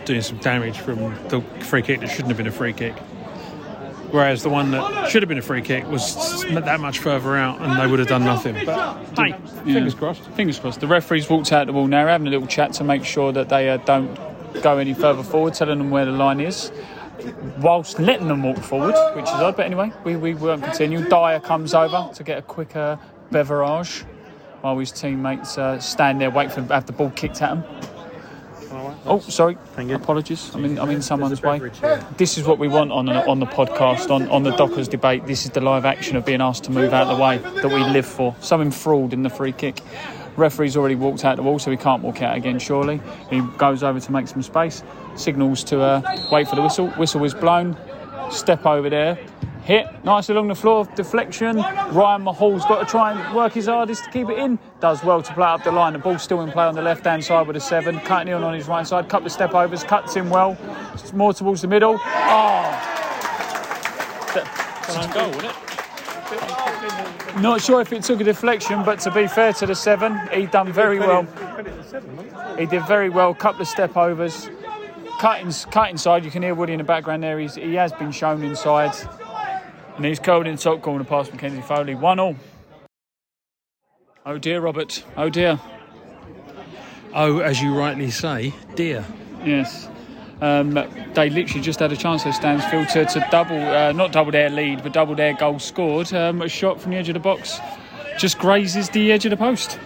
doing 0.05 0.21
some 0.21 0.37
damage 0.37 0.79
from 0.79 0.97
the 1.27 1.41
free 1.59 1.81
kick 1.81 1.99
that 1.99 2.09
shouldn't 2.09 2.29
have 2.29 2.37
been 2.37 2.47
a 2.47 2.51
free 2.51 2.73
kick. 2.73 2.95
Whereas 4.13 4.43
the 4.43 4.49
one 4.49 4.69
that 4.69 5.09
should 5.09 5.23
have 5.23 5.27
been 5.27 5.39
a 5.39 5.41
free 5.41 5.63
kick 5.63 5.89
was 5.89 6.43
that 6.51 6.79
much 6.79 6.99
further 6.99 7.35
out, 7.35 7.59
and 7.59 7.79
they 7.79 7.87
would 7.87 7.97
have 7.97 8.07
done 8.07 8.23
nothing. 8.23 8.53
But 8.63 9.03
hey, 9.17 9.33
fingers 9.65 9.93
Yeah. 9.93 9.99
crossed. 9.99 10.21
Fingers 10.35 10.59
crossed. 10.59 10.81
The 10.81 10.85
referees 10.85 11.27
walked 11.27 11.51
out 11.51 11.65
the 11.65 11.73
ball 11.73 11.87
now, 11.87 12.05
having 12.05 12.27
a 12.27 12.29
little 12.29 12.45
chat 12.45 12.73
to 12.73 12.83
make 12.83 13.03
sure 13.03 13.31
that 13.31 13.49
they 13.49 13.71
uh, 13.71 13.77
don't 13.77 14.15
go 14.61 14.77
any 14.77 14.93
further 14.93 15.23
forward, 15.23 15.55
telling 15.55 15.79
them 15.79 15.89
where 15.89 16.05
the 16.05 16.11
line 16.11 16.39
is, 16.41 16.71
whilst 17.59 17.99
letting 17.99 18.27
them 18.27 18.43
walk 18.43 18.59
forward, 18.59 18.93
which 19.15 19.25
is 19.25 19.31
odd. 19.31 19.55
But 19.55 19.65
anyway, 19.65 19.91
we, 20.03 20.15
we 20.15 20.35
won't 20.35 20.63
continue. 20.63 21.09
Dyer 21.09 21.39
comes 21.39 21.73
over 21.73 22.11
to 22.13 22.23
get 22.23 22.37
a 22.37 22.43
quicker 22.43 22.99
beverage 23.31 24.03
while 24.61 24.77
his 24.77 24.91
teammates 24.91 25.57
uh, 25.57 25.79
stand 25.79 26.21
there, 26.21 26.29
wait 26.29 26.51
for 26.51 26.61
have 26.61 26.85
the 26.85 26.93
ball 26.93 27.09
kicked 27.15 27.41
at 27.41 27.49
him. 27.49 27.63
Oh, 29.05 29.19
sorry. 29.19 29.57
Thank 29.75 29.89
you. 29.89 29.95
Apologies. 29.95 30.53
I'm 30.55 30.63
in, 30.63 30.79
I'm 30.79 30.89
in 30.89 31.01
someone's 31.01 31.41
way. 31.41 31.59
This 32.17 32.37
is 32.37 32.45
what 32.45 32.57
we 32.57 32.67
want 32.67 32.91
on 32.91 33.05
the, 33.05 33.27
on 33.27 33.39
the 33.39 33.45
podcast, 33.45 34.09
on, 34.09 34.29
on 34.29 34.43
the 34.43 34.55
Dockers 34.55 34.87
debate. 34.87 35.27
This 35.27 35.43
is 35.43 35.51
the 35.51 35.59
live 35.61 35.85
action 35.85 36.15
of 36.15 36.25
being 36.25 36.41
asked 36.41 36.63
to 36.65 36.71
move 36.71 36.93
out 36.93 37.07
of 37.07 37.17
the 37.17 37.23
way 37.23 37.37
that 37.61 37.67
we 37.67 37.83
live 37.83 38.05
for. 38.05 38.35
So 38.39 38.61
enthralled 38.61 39.11
in 39.11 39.23
the 39.23 39.29
free 39.29 39.51
kick. 39.51 39.81
Referee's 40.37 40.75
already 40.77 40.95
walked 40.95 41.25
out 41.25 41.35
the 41.35 41.43
wall, 41.43 41.59
so 41.59 41.69
he 41.69 41.77
can't 41.77 42.01
walk 42.01 42.21
out 42.21 42.35
again, 42.35 42.59
surely. 42.59 43.01
He 43.29 43.41
goes 43.57 43.83
over 43.83 43.99
to 43.99 44.11
make 44.11 44.27
some 44.27 44.41
space, 44.41 44.83
signals 45.15 45.63
to 45.65 45.81
uh, 45.81 46.01
wait 46.31 46.47
for 46.47 46.55
the 46.55 46.61
whistle. 46.61 46.89
Whistle 46.91 47.23
is 47.23 47.33
blown. 47.33 47.77
Step 48.31 48.65
over 48.65 48.89
there. 48.89 49.17
Hit 49.63 49.87
nice 50.03 50.27
along 50.29 50.49
the 50.49 50.55
floor, 50.55 50.85
deflection. 50.95 51.55
Ryan 51.55 52.23
Mahall's 52.23 52.65
got 52.65 52.81
to 52.81 52.85
try 52.85 53.13
and 53.13 53.35
work 53.35 53.53
his 53.53 53.67
hardest 53.67 54.03
to 54.03 54.09
keep 54.11 54.29
it 54.29 54.37
in. 54.37 54.59
Does 54.81 55.01
well 55.05 55.21
to 55.23 55.33
play 55.33 55.47
up 55.47 55.63
the 55.63 55.71
line. 55.71 55.93
The 55.93 55.99
ball's 55.99 56.21
still 56.21 56.41
in 56.41 56.51
play 56.51 56.65
on 56.65 56.75
the 56.75 56.81
left 56.81 57.05
hand 57.05 57.23
side 57.23 57.47
with 57.47 57.55
a 57.55 57.61
seven. 57.61 57.99
Cutting 58.01 58.33
in 58.33 58.43
on 58.43 58.53
his 58.53 58.67
right 58.67 58.85
side. 58.85 59.07
Couple 59.07 59.27
of 59.27 59.31
step 59.31 59.53
overs, 59.53 59.83
cuts 59.85 60.17
in 60.17 60.29
well. 60.29 60.57
It's 60.93 61.13
more 61.13 61.33
towards 61.33 61.61
the 61.61 61.69
middle. 61.69 61.97
Ah. 62.03 62.89
Oh, 64.35 64.83
It's 64.87 64.95
an 64.97 65.11
goal, 65.13 65.29
wasn't 65.31 65.45
it? 65.45 67.41
not 67.41 67.61
sure 67.61 67.81
if 67.81 67.91
it 67.93 68.03
took 68.03 68.19
a 68.21 68.23
deflection, 68.23 68.83
but 68.83 68.99
to 68.99 69.11
be 69.11 69.27
fair 69.27 69.53
to 69.53 69.65
the 69.65 69.75
seven, 69.75 70.19
he 70.31 70.45
done 70.45 70.71
very 70.71 70.99
well. 70.99 71.25
He 72.57 72.65
did 72.65 72.85
very 72.85 73.09
well. 73.09 73.33
Couple 73.33 73.61
of 73.61 73.67
step 73.67 73.95
overs. 73.95 74.49
Cut, 75.19 75.41
in, 75.41 75.51
cut 75.71 75.89
inside. 75.89 76.25
You 76.25 76.31
can 76.31 76.43
hear 76.43 76.53
Woody 76.53 76.73
in 76.73 76.79
the 76.79 76.83
background 76.83 77.23
there. 77.23 77.39
He's, 77.39 77.55
he 77.55 77.75
has 77.75 77.93
been 77.93 78.11
shown 78.11 78.43
inside. 78.43 78.93
And 79.95 80.05
he's 80.05 80.19
curled 80.19 80.47
in 80.47 80.55
the 80.55 80.61
top 80.61 80.81
corner 80.81 81.03
past 81.03 81.31
Mackenzie 81.31 81.61
Foley. 81.61 81.95
One 81.95 82.19
all. 82.19 82.35
Oh 84.25 84.37
dear, 84.37 84.59
Robert. 84.61 85.03
Oh 85.17 85.29
dear. 85.29 85.59
Oh, 87.13 87.39
as 87.39 87.61
you 87.61 87.77
rightly 87.77 88.09
say, 88.09 88.53
dear. 88.75 89.05
Yes. 89.45 89.87
Um, 90.41 90.73
they 91.13 91.29
literally 91.29 91.61
just 91.61 91.79
had 91.79 91.91
a 91.91 91.95
chance 91.95 92.25
at 92.25 92.31
Stansfield 92.31 92.89
to, 92.89 93.05
to 93.05 93.27
double, 93.31 93.61
uh, 93.61 93.91
not 93.91 94.11
double 94.11 94.31
their 94.31 94.49
lead, 94.49 94.81
but 94.83 94.93
double 94.93 95.15
their 95.15 95.33
goal 95.33 95.59
scored. 95.59 96.11
Um, 96.13 96.41
a 96.41 96.49
shot 96.49 96.81
from 96.81 96.91
the 96.91 96.97
edge 96.97 97.07
of 97.07 97.13
the 97.13 97.19
box 97.19 97.59
just 98.17 98.39
grazes 98.39 98.89
the 98.89 99.11
edge 99.11 99.25
of 99.25 99.29
the 99.29 99.37
post. 99.37 99.79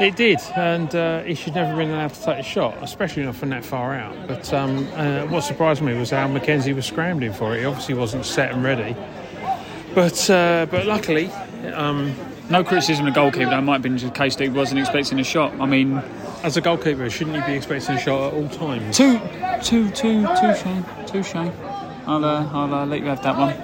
It 0.00 0.16
did, 0.16 0.40
and 0.56 0.92
uh, 0.94 1.22
he 1.22 1.34
should 1.34 1.54
never 1.54 1.68
have 1.68 1.78
been 1.78 1.90
allowed 1.90 2.14
to 2.14 2.24
take 2.24 2.38
a 2.38 2.42
shot, 2.42 2.76
especially 2.82 3.22
not 3.22 3.36
from 3.36 3.50
that 3.50 3.64
far 3.64 3.94
out. 3.94 4.26
But 4.26 4.52
um, 4.52 4.88
uh, 4.94 5.26
what 5.26 5.42
surprised 5.42 5.82
me 5.82 5.94
was 5.94 6.10
how 6.10 6.26
Mackenzie 6.26 6.72
was 6.72 6.84
scrambling 6.84 7.32
for 7.32 7.54
it. 7.54 7.60
He 7.60 7.64
obviously 7.64 7.94
wasn't 7.94 8.24
set 8.24 8.50
and 8.52 8.64
ready. 8.64 8.96
But 9.94 10.28
uh, 10.28 10.66
but 10.68 10.86
luckily, 10.86 11.30
um, 11.72 12.12
No 12.50 12.62
criticism 12.62 13.06
of 13.06 13.14
the 13.14 13.20
goalkeeper. 13.20 13.48
That 13.48 13.62
might 13.62 13.74
have 13.74 13.82
been 13.82 13.96
just 13.96 14.14
a 14.14 14.18
case 14.18 14.36
that 14.36 14.44
he 14.44 14.50
wasn't 14.50 14.78
expecting 14.80 15.18
a 15.18 15.24
shot. 15.24 15.58
I 15.60 15.66
mean, 15.66 16.02
as 16.42 16.58
a 16.58 16.60
goalkeeper, 16.60 17.08
shouldn't 17.08 17.36
you 17.36 17.44
be 17.44 17.54
expecting 17.54 17.94
a 17.94 17.98
shot 17.98 18.28
at 18.28 18.34
all 18.34 18.48
times? 18.50 18.96
two, 18.96 19.18
two, 19.62 19.90
two, 19.92 20.26
two 20.26 20.54
shame, 20.54 20.84
two 21.06 21.22
shame. 21.22 21.52
I'll, 22.06 22.22
uh, 22.22 22.46
I'll 22.52 22.74
uh, 22.74 22.86
let 22.86 23.00
you 23.00 23.06
have 23.06 23.22
that 23.22 23.38
one. 23.38 23.56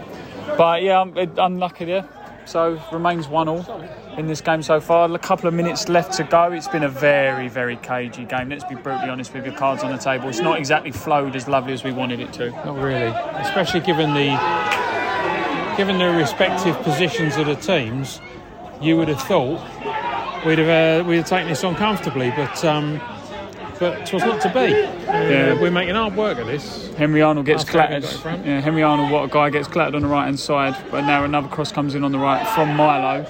But 0.56 0.82
yeah, 0.82 1.00
I'm 1.00 1.14
unlucky 1.36 1.84
there. 1.84 2.08
So 2.44 2.82
remains 2.92 3.28
one 3.28 3.48
all 3.48 3.84
in 4.16 4.26
this 4.26 4.40
game 4.40 4.62
so 4.62 4.80
far. 4.80 5.12
A 5.12 5.18
couple 5.18 5.48
of 5.48 5.54
minutes 5.54 5.88
left 5.88 6.12
to 6.14 6.24
go. 6.24 6.50
It's 6.52 6.68
been 6.68 6.82
a 6.82 6.88
very, 6.88 7.48
very 7.48 7.76
cagey 7.76 8.24
game. 8.24 8.48
Let's 8.48 8.64
be 8.64 8.74
brutally 8.74 9.08
honest 9.08 9.32
with 9.32 9.44
your 9.44 9.54
cards 9.54 9.82
on 9.82 9.92
the 9.92 9.98
table. 9.98 10.28
It's 10.28 10.40
not 10.40 10.58
exactly 10.58 10.90
flowed 10.90 11.36
as 11.36 11.46
lovely 11.48 11.72
as 11.72 11.84
we 11.84 11.92
wanted 11.92 12.20
it 12.20 12.32
to. 12.34 12.50
Not 12.50 12.76
really, 12.76 13.12
especially 13.40 13.80
given 13.80 14.14
the 14.14 14.36
given 15.76 15.98
the 15.98 16.10
respective 16.10 16.76
positions 16.82 17.36
of 17.36 17.46
the 17.46 17.54
teams. 17.54 18.20
You 18.80 18.96
would 18.96 19.08
have 19.08 19.20
thought 19.22 19.60
we'd 20.44 20.58
have 20.58 21.04
uh, 21.04 21.08
we'd 21.08 21.18
have 21.18 21.28
taken 21.28 21.48
this 21.48 21.64
on 21.64 21.74
comfortably, 21.74 22.30
but 22.30 22.64
um, 22.64 23.00
but 23.80 23.98
it 24.02 24.12
was 24.12 24.22
not 24.22 24.40
to 24.42 24.48
be. 24.50 24.74
Uh, 24.74 25.12
Yeah. 25.30 25.60
We're 25.60 25.70
making 25.70 25.94
hard 25.94 26.14
work 26.16 26.38
of 26.38 26.46
this. 26.46 26.88
Henry 26.96 27.22
Arnold 27.22 27.46
gets 27.46 27.64
flag 27.64 27.88
clattered. 27.88 28.02
got 28.02 28.12
in 28.12 28.18
front. 28.18 28.46
Yeah, 28.46 28.60
Henry 28.60 28.82
Arnold, 28.82 29.10
what 29.10 29.24
a 29.24 29.28
guy, 29.28 29.50
gets 29.50 29.66
clattered 29.66 29.94
on 29.94 30.02
the 30.02 30.08
right 30.08 30.26
hand 30.26 30.38
side. 30.38 30.76
But 30.90 31.02
now 31.06 31.24
another 31.24 31.48
cross 31.48 31.72
comes 31.72 31.94
in 31.94 32.04
on 32.04 32.12
the 32.12 32.18
right 32.18 32.46
from 32.48 32.76
Milo. 32.76 33.26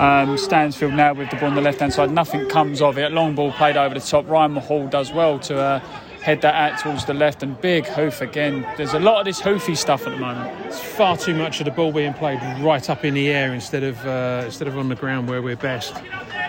Um, 0.00 0.36
Stansfield 0.38 0.94
now 0.94 1.12
with 1.12 1.28
the 1.30 1.36
ball 1.36 1.50
on 1.50 1.54
the 1.54 1.60
left 1.60 1.80
hand 1.80 1.92
side. 1.92 2.10
Nothing 2.10 2.48
comes 2.48 2.80
of 2.80 2.98
it. 2.98 3.12
Long 3.12 3.34
ball 3.34 3.52
played 3.52 3.76
over 3.76 3.94
the 3.94 4.00
top. 4.00 4.26
Ryan 4.28 4.52
Mahal 4.54 4.86
does 4.88 5.12
well 5.12 5.38
to 5.40 5.58
uh, 5.58 5.78
head 6.22 6.40
that 6.42 6.54
out 6.54 6.80
towards 6.80 7.04
the 7.04 7.12
left. 7.14 7.42
And 7.42 7.60
big 7.60 7.84
hoof 7.86 8.22
again. 8.22 8.66
There's 8.78 8.94
a 8.94 8.98
lot 9.00 9.18
of 9.20 9.26
this 9.26 9.40
hoofy 9.40 9.74
stuff 9.74 10.06
at 10.06 10.10
the 10.10 10.16
moment. 10.18 10.66
It's 10.66 10.80
far 10.80 11.16
too 11.18 11.34
much 11.34 11.60
of 11.60 11.66
the 11.66 11.70
ball 11.72 11.92
being 11.92 12.14
played 12.14 12.40
right 12.62 12.88
up 12.88 13.04
in 13.04 13.12
the 13.14 13.28
air 13.28 13.52
instead 13.52 13.82
of 13.82 14.04
uh, 14.06 14.42
instead 14.46 14.68
of 14.68 14.78
on 14.78 14.88
the 14.88 14.94
ground 14.96 15.28
where 15.28 15.42
we're 15.42 15.56
best. 15.56 15.94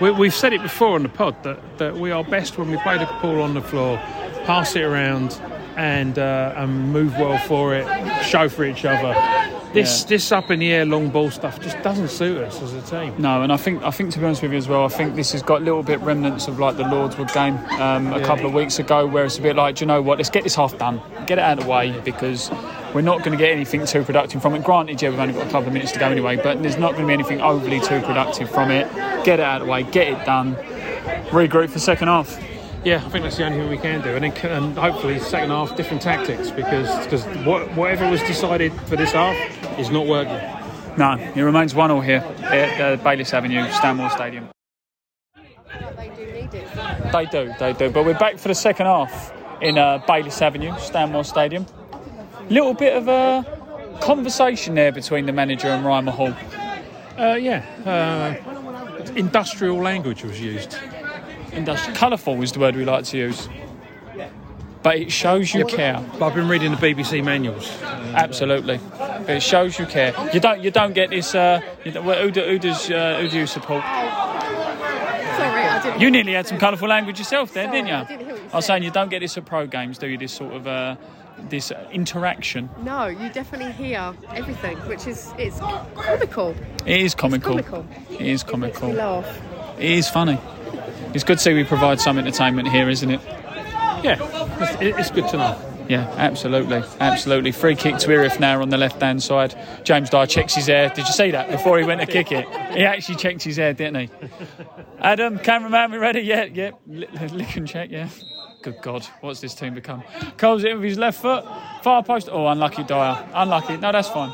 We, 0.02 0.12
we've 0.12 0.34
said 0.34 0.52
it 0.54 0.62
before 0.62 0.96
on 0.96 1.04
the 1.04 1.10
pod 1.10 1.42
that, 1.44 1.60
that 1.78 1.96
we 1.96 2.12
are 2.12 2.24
best 2.24 2.58
when 2.58 2.70
we 2.72 2.78
play 2.78 2.98
the 2.98 3.06
ball 3.22 3.42
on 3.42 3.54
the 3.54 3.62
floor, 3.62 3.98
pass 4.46 4.76
it 4.76 4.82
around, 4.82 5.40
and 5.78 6.18
uh, 6.20 6.54
and 6.58 6.92
move 6.92 7.14
well 7.18 7.38
for 7.48 7.76
it, 7.76 7.86
show 8.26 8.50
for 8.50 8.66
each 8.66 8.84
other. 8.84 9.14
This 9.74 10.02
Yeah. 10.02 10.08
this 10.10 10.32
up 10.34 10.52
in 10.52 10.60
the 10.60 10.70
air 10.74 10.86
long 10.86 11.10
ball 11.10 11.32
stuff 11.32 11.62
just 11.62 11.82
doesn't 11.82 12.10
suit 12.10 12.40
us 12.40 12.62
as 12.62 12.74
a 12.74 12.82
team. 12.82 13.14
No, 13.18 13.42
and 13.42 13.54
I 13.54 13.58
think 13.58 13.82
I 13.84 13.92
think 13.92 14.12
to 14.14 14.20
be 14.20 14.26
honest 14.26 14.42
with 14.42 14.52
you 14.52 14.58
as 14.58 14.68
well, 14.68 14.84
I 14.84 14.90
think 14.90 15.16
this 15.16 15.32
has 15.32 15.42
got 15.44 15.62
a 15.62 15.64
little 15.64 15.84
bit 15.84 16.00
remnants 16.02 16.48
of 16.50 16.60
like 16.60 16.76
the 16.76 16.84
Lordswood 16.84 17.32
game 17.34 17.56
um, 17.80 18.12
a 18.12 18.20
Yeah. 18.20 18.26
couple 18.26 18.48
of 18.48 18.54
weeks 18.54 18.80
ago, 18.80 19.06
where 19.08 19.24
it's 19.24 19.38
a 19.38 19.42
bit 19.42 19.56
like, 19.56 19.76
do 19.76 19.84
you 19.84 19.88
know 19.88 20.02
what? 20.02 20.18
Let's 20.18 20.30
get 20.30 20.44
this 20.44 20.56
half 20.56 20.78
done, 20.78 21.00
get 21.26 21.38
it 21.38 21.42
out 21.44 21.60
of 21.60 21.64
the 21.66 21.70
way, 21.70 21.98
because 22.04 22.50
we're 22.94 23.02
not 23.02 23.20
going 23.20 23.32
to 23.32 23.38
get 23.38 23.52
anything 23.52 23.86
too 23.86 24.04
productive 24.04 24.42
from 24.42 24.56
it. 24.56 24.64
Granted, 24.64 25.02
yeah, 25.02 25.10
we've 25.10 25.20
only 25.20 25.34
got 25.34 25.48
a 25.48 25.50
couple 25.50 25.68
of 25.68 25.74
minutes 25.74 25.92
to 25.94 26.00
go 26.00 26.08
anyway, 26.10 26.36
but 26.36 26.62
there's 26.62 26.78
not 26.78 26.92
going 26.92 27.04
to 27.04 27.08
be 27.08 27.14
anything 27.14 27.42
overly 27.42 27.80
too 27.80 28.02
productive 28.02 28.50
from 28.50 28.72
it. 28.72 28.92
Get 29.24 29.40
it 29.40 29.46
out 29.46 29.62
of 29.62 29.68
the 29.68 29.72
way, 29.72 29.84
get 29.84 30.08
it 30.08 30.26
done, 30.26 30.56
regroup 31.30 31.70
for 31.70 31.80
second 31.80 32.08
half. 32.08 32.40
Yeah, 32.84 32.98
I 33.06 33.10
think 33.10 33.24
that's 33.24 33.38
the 33.38 33.46
only 33.46 33.60
thing 33.60 33.70
we 33.70 33.78
can 33.78 34.02
do, 34.02 34.16
and 34.16 34.24
then 34.24 34.52
and 34.52 34.76
hopefully 34.76 35.20
second 35.20 35.52
half 35.52 35.76
different 35.76 36.02
tactics 36.02 36.50
because 36.50 37.06
because 37.06 37.24
what, 37.46 37.72
whatever 37.76 38.10
was 38.10 38.22
decided 38.24 38.74
for 38.74 38.96
this 38.96 39.12
half 39.12 39.36
is 39.78 39.92
not 39.92 40.08
working. 40.08 40.40
No, 40.98 41.14
it 41.14 41.42
remains 41.42 41.76
one 41.76 41.92
all 41.92 42.02
here 42.02 42.26
at 42.42 42.82
uh, 42.82 43.04
Bayliss 43.04 43.34
Avenue, 43.34 43.70
Stanmore 43.72 44.10
Stadium. 44.10 44.50
They 45.96 46.10
do 46.10 46.26
need 46.26 46.54
it. 46.54 47.12
They 47.14 47.26
do, 47.28 47.54
they 47.60 47.74
do. 47.74 47.92
But 47.92 48.04
we're 48.04 48.18
back 48.18 48.40
for 48.40 48.48
the 48.48 48.56
second 48.56 48.88
half 48.88 49.32
in 49.62 49.78
uh, 49.78 50.04
Bayliss 50.08 50.42
Avenue, 50.42 50.74
Stanmore 50.80 51.24
Stadium. 51.24 51.68
Little 52.52 52.74
bit 52.74 52.98
of 52.98 53.08
a 53.08 53.98
conversation 54.02 54.76
there 54.76 54.92
between 54.92 55.26
the 55.26 55.32
manager 55.32 55.70
and 55.70 55.86
Ryan 55.86 56.08
Hall. 56.08 56.34
Uh, 57.18 57.36
yeah, 57.36 57.64
uh, 57.86 59.14
industrial 59.16 59.78
language 59.82 60.26
was 60.26 60.42
used. 60.42 60.78
Industrial, 61.54 61.98
colourful 61.98 62.42
is 62.42 62.52
the 62.52 62.60
word 62.60 62.76
we 62.76 62.84
like 62.84 63.06
to 63.06 63.18
use. 63.18 63.48
But 64.84 64.98
it 64.98 65.14
shows 65.14 65.54
you 65.54 65.64
care. 65.64 66.06
But 66.20 66.26
I've 66.26 66.36
been 66.36 66.50
reading 66.50 66.72
the 66.72 66.78
BBC 66.78 67.24
manuals. 67.24 67.72
Absolutely, 67.82 68.82
but 68.98 69.30
it 69.30 69.42
shows 69.42 69.80
you 69.80 69.86
care. 69.86 70.14
You 70.34 70.42
don't, 70.42 70.60
you 70.60 70.72
don't 70.72 70.92
get 70.92 71.10
this. 71.10 71.34
Uh, 71.34 71.62
you 71.86 71.94
don't- 71.94 72.04
who, 72.04 72.32
do, 72.32 72.42
who 72.42 72.60
does, 72.60 72.92
uh, 72.92 73.20
who 73.22 73.30
do 73.30 73.40
you 73.40 73.48
support? 73.48 73.82
Sorry, 73.82 75.64
I 75.64 75.82
didn't. 75.82 76.02
You 76.02 76.12
nearly 76.12 76.34
had 76.34 76.48
some 76.48 76.58
colourful 76.58 76.90
language 76.90 77.18
yourself, 77.18 77.54
there, 77.54 77.72
didn't 77.72 77.88
you? 77.88 77.94
I 77.94 78.04
didn't 78.04 78.26
hear 78.26 78.34
what 78.34 78.44
you 78.44 78.50
I 78.52 78.56
was 78.58 78.66
saying 78.66 78.84
you 78.84 78.92
don't 78.92 79.10
get 79.10 79.20
this 79.22 79.38
at 79.38 79.46
pro 79.46 79.68
games, 79.68 79.98
do 79.98 80.08
you? 80.08 80.18
This 80.18 80.34
sort 80.34 80.54
of 80.54 80.68
uh, 80.68 80.98
this 81.50 81.72
uh, 81.72 81.88
interaction. 81.92 82.70
No, 82.84 83.08
you 83.08 83.30
definitely 83.30 83.72
hear 83.74 84.14
everything, 84.34 84.78
which 84.88 85.08
is 85.08 85.34
it's 85.38 85.60
comical. 85.60 86.56
It 86.86 87.02
is 87.02 87.16
comical. 87.16 87.54
comical. 87.62 87.86
It 88.12 88.22
is 88.22 88.42
It 88.44 88.48
comical. 88.48 88.88
makes 88.90 88.96
me 88.98 89.04
laugh. 89.04 89.42
It 89.78 89.92
is 89.92 90.10
funny. 90.10 90.38
It's 91.14 91.24
good 91.24 91.38
to 91.38 91.44
see 91.44 91.54
we 91.54 91.64
provide 91.64 92.00
some 92.00 92.18
entertainment 92.18 92.70
here, 92.70 92.90
isn't 92.90 93.10
it? 93.12 93.20
Yeah, 94.04 94.18
it's, 94.80 95.00
it's 95.00 95.12
good 95.12 95.28
to 95.30 95.38
know. 95.38 95.68
Yeah, 95.90 96.10
absolutely, 96.18 96.84
absolutely. 97.02 97.52
Free 97.52 97.76
kick 97.76 97.98
to 97.98 98.12
Erith 98.12 98.40
now 98.40 98.62
on 98.62 98.70
the 98.70 98.78
left-hand 98.78 99.22
side. 99.22 99.54
James 99.84 100.10
Dyer 100.10 100.26
checks 100.26 100.56
his 100.56 100.68
hair. 100.68 100.88
Did 100.90 101.06
you 101.06 101.12
see 101.14 101.32
that 101.32 101.50
before 101.52 101.78
he 101.80 101.84
went 101.84 102.00
to 102.00 102.08
kick 102.08 102.32
it? 102.32 102.48
He 102.74 102.86
actually 102.86 103.16
checked 103.18 103.44
his 103.44 103.58
hair, 103.58 103.74
didn't 103.74 103.96
he? 104.08 104.10
Adam, 105.00 105.38
cameraman, 105.40 105.92
we 105.92 105.98
ready? 105.98 106.22
Yeah, 106.22 106.46
yeah. 106.46 106.72
Li- 106.88 107.08
Lick 107.34 107.58
and 107.58 107.68
check, 107.68 107.90
yeah. 107.92 108.08
Good 108.62 108.82
God, 108.82 109.04
what's 109.22 109.40
this 109.42 109.56
team 109.56 109.74
become? 109.74 110.04
Comes 110.38 110.64
in 110.64 110.76
with 110.76 110.84
his 110.84 110.98
left 111.00 111.20
foot, 111.20 111.44
far 111.82 112.04
post. 112.04 112.30
Oh, 112.32 112.46
unlucky 112.48 112.84
Dyer. 112.84 113.28
Unlucky. 113.34 113.78
No, 113.78 113.92
that's 113.92 114.10
fine. 114.10 114.34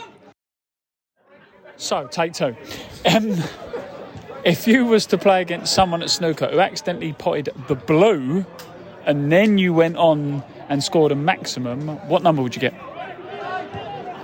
So, 1.77 2.07
take 2.07 2.33
two. 2.33 2.55
Um, 3.05 3.35
if 4.43 4.67
you 4.67 4.85
was 4.85 5.05
to 5.07 5.17
play 5.17 5.41
against 5.41 5.73
someone 5.73 6.01
at 6.01 6.09
snooker 6.09 6.47
who 6.47 6.59
accidentally 6.59 7.13
potted 7.13 7.49
the 7.67 7.75
blue 7.75 8.45
and 9.05 9.31
then 9.31 9.57
you 9.57 9.73
went 9.73 9.95
on 9.95 10.43
and 10.67 10.83
scored 10.83 11.13
a 11.13 11.15
maximum, 11.15 11.87
what 12.09 12.21
number 12.21 12.41
would 12.41 12.53
you 12.53 12.59
get? 12.61 12.73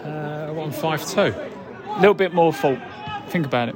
Uh, 0.05 0.51
one 0.51 0.71
five 0.73 1.07
two, 1.07 1.33
A 1.91 1.99
little 1.99 2.13
bit 2.13 2.33
more 2.33 2.51
fault. 2.51 2.79
Think 3.29 3.45
about 3.45 3.69
it. 3.69 3.75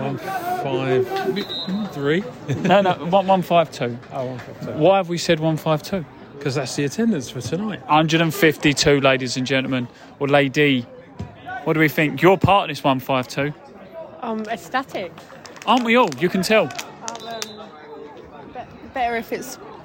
one 0.00 0.16
five 0.62 1.92
three. 1.92 2.22
No, 2.62 2.80
no, 2.82 2.92
one 3.06 3.26
one 3.26 3.42
five 3.42 3.70
two. 3.70 3.98
Oh, 4.12 4.26
one 4.26 4.38
five 4.38 4.60
two. 4.66 4.72
Why 4.72 4.96
have 4.98 5.08
we 5.08 5.18
said 5.18 5.40
one 5.40 5.56
five 5.56 5.82
two? 5.82 6.04
Because 6.36 6.54
that's 6.54 6.76
the 6.76 6.84
attendance 6.84 7.30
for 7.30 7.40
tonight. 7.40 7.80
152, 7.88 9.00
ladies 9.00 9.36
and 9.36 9.46
gentlemen, 9.46 9.88
or 10.20 10.28
lady. 10.28 10.82
What 11.64 11.72
do 11.74 11.80
we 11.80 11.88
think? 11.88 12.22
You're 12.22 12.38
part 12.38 12.70
of 12.70 12.76
this 12.76 12.84
one 12.84 13.00
five 13.00 13.26
two, 13.28 13.52
Um, 14.22 14.42
ecstatic. 14.46 15.12
aren't 15.66 15.84
we 15.84 15.96
all? 15.96 16.08
You 16.18 16.28
can 16.28 16.42
tell. 16.42 16.64
Um, 16.64 16.70
be- 18.54 18.60
better 18.94 19.16
if 19.16 19.32
it's 19.32 19.58
we, 19.58 19.64
we, 19.64 19.77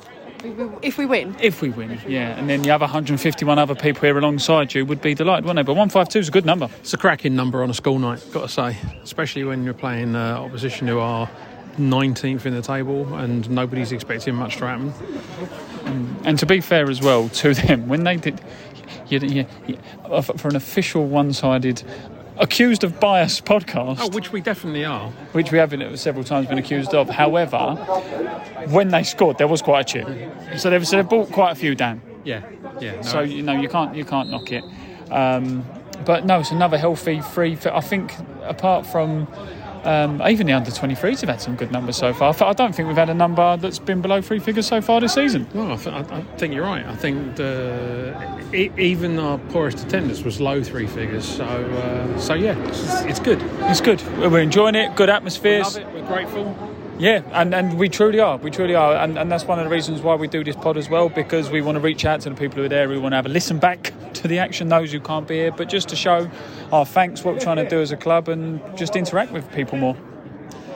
if 0.81 0.97
we 0.97 1.05
win. 1.05 1.35
If 1.39 1.61
we 1.61 1.69
win, 1.69 1.99
yeah. 2.07 2.37
And 2.37 2.49
then 2.49 2.61
the 2.61 2.71
other 2.71 2.83
151 2.83 3.57
other 3.57 3.75
people 3.75 4.01
here 4.01 4.17
alongside 4.17 4.73
you 4.73 4.85
would 4.85 5.01
be 5.01 5.13
delighted, 5.13 5.45
wouldn't 5.45 5.65
they? 5.65 5.67
But 5.67 5.73
152 5.73 6.19
is 6.19 6.27
a 6.27 6.31
good 6.31 6.45
number. 6.45 6.69
It's 6.79 6.93
a 6.93 6.97
cracking 6.97 7.35
number 7.35 7.63
on 7.63 7.69
a 7.69 7.73
school 7.73 7.99
night, 7.99 8.25
got 8.31 8.41
to 8.41 8.47
say, 8.49 8.77
especially 9.03 9.43
when 9.43 9.63
you're 9.63 9.73
playing 9.73 10.15
uh, 10.15 10.37
opposition 10.37 10.87
who 10.87 10.99
are 10.99 11.29
19th 11.77 12.45
in 12.45 12.53
the 12.53 12.61
table 12.61 13.15
and 13.15 13.49
nobody's 13.49 13.91
expecting 13.91 14.35
much 14.35 14.57
to 14.57 14.67
happen. 14.67 14.93
And 16.25 16.37
to 16.39 16.45
be 16.45 16.61
fair 16.61 16.89
as 16.89 17.01
well 17.01 17.29
to 17.29 17.53
them, 17.53 17.87
when 17.87 18.03
they 18.03 18.17
did, 18.17 18.41
you, 19.07 19.19
you, 19.19 19.45
you, 19.67 19.77
for 20.21 20.47
an 20.47 20.55
official 20.55 21.05
one-sided, 21.07 21.83
accused 22.37 22.83
of 22.83 22.99
bias 22.99 23.39
podcast, 23.41 23.97
Oh, 24.01 24.09
which 24.09 24.31
we 24.31 24.41
definitely 24.41 24.85
are. 24.85 25.09
which 25.33 25.51
we 25.51 25.57
have 25.57 25.69
been, 25.69 25.95
several 25.97 26.23
times 26.23 26.47
been 26.47 26.57
accused 26.57 26.93
of. 26.93 27.09
However, 27.09 27.75
when 28.69 28.89
they 28.89 29.03
scored, 29.03 29.37
there 29.37 29.47
was 29.47 29.61
quite 29.61 29.81
a 29.81 29.83
cheer. 30.03 30.31
So 30.57 30.69
they've, 30.69 30.85
so 30.87 30.97
they've 30.97 31.07
brought 31.09 31.31
quite 31.31 31.51
a 31.51 31.55
few 31.55 31.75
down. 31.75 32.01
Yeah, 32.23 32.41
yeah. 32.79 32.95
No, 32.95 33.01
So 33.01 33.19
you 33.21 33.43
know 33.43 33.53
you 33.59 33.69
can't 33.69 33.95
you 33.95 34.05
can't 34.05 34.29
knock 34.29 34.51
it. 34.51 34.63
Um, 35.11 35.65
but 36.05 36.25
no, 36.25 36.39
it's 36.39 36.51
another 36.51 36.77
healthy 36.77 37.21
free. 37.21 37.57
I 37.71 37.81
think 37.81 38.13
apart 38.43 38.85
from 38.85 39.27
um, 39.85 40.21
even 40.27 40.47
the 40.47 40.53
under 40.53 40.71
23s 40.71 41.21
have 41.21 41.29
had 41.29 41.41
some 41.41 41.55
good 41.55 41.71
numbers 41.71 41.97
so 41.97 42.13
far. 42.13 42.33
I 42.41 42.53
don't 42.53 42.73
think 42.73 42.87
we've 42.87 42.97
had 42.97 43.09
a 43.09 43.13
number 43.13 43.57
that's 43.57 43.79
been 43.79 44.01
below 44.01 44.21
three 44.21 44.39
figures 44.39 44.67
so 44.67 44.81
far 44.81 45.01
this 45.01 45.13
season. 45.13 45.47
No, 45.53 45.71
I, 45.71 45.75
th- 45.75 45.87
I 46.11 46.21
think 46.37 46.53
you're 46.53 46.63
right. 46.63 46.85
I 46.85 46.95
think 46.95 47.35
the, 47.35 48.15
e- 48.53 48.71
even 48.77 49.19
our 49.19 49.37
poorest 49.37 49.85
attendance 49.85 50.23
was 50.23 50.39
low 50.41 50.63
three 50.63 50.87
figures. 50.87 51.25
So, 51.25 51.43
uh, 51.45 52.19
so 52.19 52.33
yeah, 52.33 52.57
it's, 52.67 53.01
it's 53.03 53.19
good. 53.19 53.41
It's 53.69 53.81
good. 53.81 54.01
We're 54.17 54.39
enjoying 54.39 54.75
it. 54.75 54.95
Good 54.95 55.09
love 55.73 55.87
it. 55.87 55.93
We're 55.93 56.07
grateful. 56.07 56.72
Yeah, 57.03 57.21
and, 57.33 57.53
and 57.53 57.77
we 57.77 57.89
truly 57.89 58.21
are. 58.21 58.37
We 58.37 58.49
truly 58.49 58.75
are. 58.75 58.95
And, 58.95 59.19
and 59.19 59.29
that's 59.29 59.43
one 59.43 59.59
of 59.59 59.65
the 59.65 59.69
reasons 59.69 60.01
why 60.01 60.15
we 60.15 60.29
do 60.29 60.41
this 60.41 60.55
pod 60.55 60.77
as 60.77 60.89
well, 60.89 61.09
because 61.09 61.49
we 61.49 61.61
want 61.61 61.75
to 61.75 61.81
reach 61.81 62.05
out 62.05 62.21
to 62.21 62.29
the 62.29 62.35
people 62.35 62.59
who 62.59 62.63
are 62.63 62.69
there. 62.69 62.87
We 62.87 62.97
want 62.97 63.11
to 63.11 63.17
have 63.17 63.25
a 63.25 63.29
listen 63.29 63.59
back 63.59 63.91
to 64.13 64.29
the 64.29 64.39
action, 64.39 64.69
those 64.69 64.93
who 64.93 65.01
can't 65.01 65.27
be 65.27 65.35
here, 65.35 65.51
but 65.51 65.67
just 65.67 65.89
to 65.89 65.97
show 65.97 66.31
our 66.71 66.85
thanks, 66.85 67.25
what 67.25 67.33
we're 67.33 67.41
trying 67.41 67.57
to 67.57 67.67
do 67.67 67.81
as 67.81 67.91
a 67.91 67.97
club, 67.97 68.29
and 68.29 68.61
just 68.77 68.95
interact 68.95 69.33
with 69.33 69.51
people 69.51 69.77
more. 69.77 69.97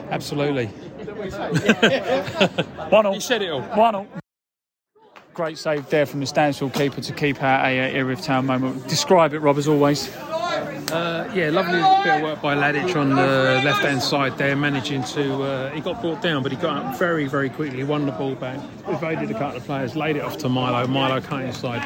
Absolutely. 0.09 0.65
One 2.89 3.05
all. 3.05 3.13
You 3.13 3.21
said 3.21 3.41
it 3.41 3.49
all. 3.49 3.61
One 3.61 3.95
all. 3.95 4.07
Great 5.33 5.57
save 5.57 5.89
there 5.89 6.05
from 6.05 6.19
the 6.19 6.25
Stansfield 6.25 6.73
keeper 6.73 6.99
to 6.99 7.13
keep 7.13 7.41
out 7.41 7.65
a 7.65 7.95
Erith 7.95 8.23
Town 8.23 8.45
moment. 8.45 8.85
Describe 8.89 9.33
it, 9.33 9.39
Rob, 9.39 9.57
as 9.57 9.69
always. 9.69 10.13
Uh, 10.91 11.29
yeah, 11.35 11.49
lovely 11.49 11.81
bit 12.03 12.15
of 12.15 12.21
work 12.21 12.41
by 12.41 12.55
Ladic 12.55 12.95
on 12.95 13.09
the 13.09 13.61
left 13.65 13.83
hand 13.83 14.01
side 14.01 14.37
there, 14.37 14.55
managing 14.55 15.03
to. 15.03 15.43
Uh, 15.43 15.69
he 15.71 15.81
got 15.81 15.99
brought 16.01 16.21
down, 16.21 16.41
but 16.41 16.49
he 16.51 16.57
got 16.57 16.85
up 16.85 16.97
very, 16.97 17.27
very 17.27 17.49
quickly, 17.49 17.83
won 17.83 18.05
the 18.05 18.11
ball 18.13 18.35
back, 18.35 18.57
evaded 18.87 19.29
a 19.29 19.33
couple 19.33 19.57
of 19.57 19.65
players, 19.65 19.97
laid 19.97 20.15
it 20.15 20.21
off 20.21 20.37
to 20.37 20.47
Milo. 20.47 20.87
Milo 20.87 21.19
cut 21.19 21.43
inside, 21.43 21.83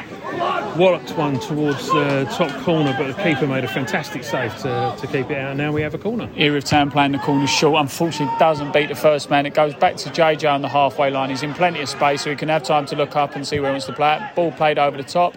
walloped 0.76 1.10
one 1.16 1.40
towards 1.40 1.84
the 1.88 2.28
top 2.32 2.52
corner, 2.62 2.94
but 2.96 3.08
the 3.08 3.22
keeper 3.24 3.44
made 3.48 3.64
a 3.64 3.68
fantastic 3.68 4.22
save 4.22 4.56
to, 4.58 4.94
to 4.96 5.06
keep 5.08 5.28
it 5.32 5.38
out. 5.38 5.56
Now 5.56 5.72
we 5.72 5.82
have 5.82 5.94
a 5.94 5.98
corner. 5.98 6.30
Erith 6.36 6.64
Town 6.64 6.88
playing 6.88 7.12
the 7.12 7.18
corner 7.18 7.48
short. 7.48 7.80
Unfortunately, 7.80 8.32
doesn't 8.38 8.72
beat 8.72 8.88
the 8.88 8.94
first 8.94 9.30
man. 9.30 9.46
It 9.46 9.54
goes 9.54 9.74
back 9.74 9.96
to 9.96 10.10
JJ 10.10 10.48
on 10.48 10.62
the 10.62 10.68
halfway 10.68 11.10
line. 11.10 11.30
He's 11.30 11.42
in 11.42 11.54
plenty 11.54 11.80
of 11.80 11.88
space, 11.88 12.22
so 12.22 12.30
he 12.30 12.36
can 12.36 12.48
have 12.50 12.62
time 12.62 12.86
to 12.86 12.94
look 12.94 13.16
up 13.16 13.34
and 13.34 13.44
see 13.44 13.58
where 13.58 13.70
he 13.70 13.72
wants 13.72 13.86
to 13.86 13.92
play 13.94 14.14
it. 14.16 14.34
Ball 14.36 14.52
played 14.52 14.78
over 14.78 14.96
the 14.96 15.02
top. 15.02 15.34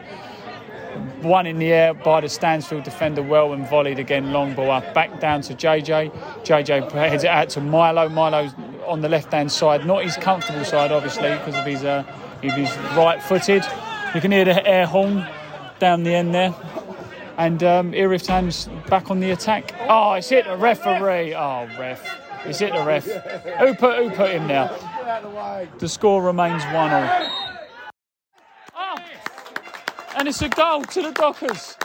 One 1.22 1.48
in 1.48 1.60
the 1.60 1.72
air 1.72 1.94
by 1.94 2.22
the 2.22 2.30
Stansfield 2.30 2.84
defender, 2.84 3.22
well 3.22 3.54
and 3.54 3.66
volleyed 3.66 4.00
again, 4.00 4.32
long 4.32 4.54
ball 4.54 4.72
up, 4.72 4.94
back 4.94 5.20
down 5.20 5.42
to 5.42 5.54
JJ. 5.54 6.12
JJ 6.44 6.92
heads 6.92 7.24
it 7.24 7.30
out 7.30 7.50
to 7.50 7.62
Milo. 7.62 8.10
Milo's 8.10 8.54
on 8.86 9.02
the 9.02 9.10
left 9.10 9.32
hand 9.32 9.52
side, 9.52 9.86
not 9.86 10.04
his 10.04 10.18
comfortable 10.18 10.64
side, 10.64 10.92
obviously, 10.92 11.30
because 11.30 11.56
of 11.56 11.66
his, 11.66 11.84
uh, 11.84 12.04
he's 12.42 12.78
right 12.96 13.22
footed. 13.22 13.64
You 14.14 14.22
can 14.22 14.32
hear 14.32 14.46
the 14.46 14.66
air 14.68 14.86
horn 14.86 15.28
down 15.80 16.04
the 16.04 16.14
end 16.14 16.34
there. 16.34 16.54
And 17.38 17.64
um, 17.64 17.94
Erith 17.94 18.28
back 18.90 19.12
on 19.12 19.20
the 19.20 19.32
attack. 19.32 19.74
Oh, 19.90 20.14
it's 20.14 20.30
hit 20.30 20.46
the 20.46 20.56
referee. 20.56 21.36
Oh, 21.36 21.68
ref. 21.78 22.08
It's 22.46 22.60
hit 22.60 22.74
the 22.74 22.84
ref. 22.84 23.06
Who 23.06 23.74
put, 23.74 23.98
who 23.98 24.10
put 24.12 24.32
him 24.32 24.48
there? 24.48 24.70
The 25.80 25.90
score 25.90 26.24
remains 26.24 26.64
1 26.66 26.90
0 26.90 27.55
and 30.18 30.28
it's 30.28 30.42
a 30.42 30.50
goal 30.50 30.84
to 30.84 31.02
the 31.02 31.12
Dockers. 31.12 31.78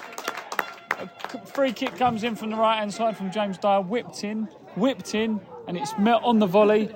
A 0.99 1.09
c- 1.31 1.39
free 1.47 1.73
kick 1.73 1.97
comes 1.97 2.25
in 2.25 2.37
from 2.37 2.51
the 2.51 2.57
right 2.57 2.79
hand 2.79 2.93
side 2.93 3.17
from 3.17 3.31
James 3.31 3.59
Dyer. 3.59 3.81
Whipped 3.81 4.25
in, 4.25 4.45
whipped 4.77 5.15
in, 5.15 5.41
and 5.69 5.77
it's 5.77 5.97
met 5.99 6.21
on 6.23 6.39
the 6.39 6.47
volley. 6.47 6.91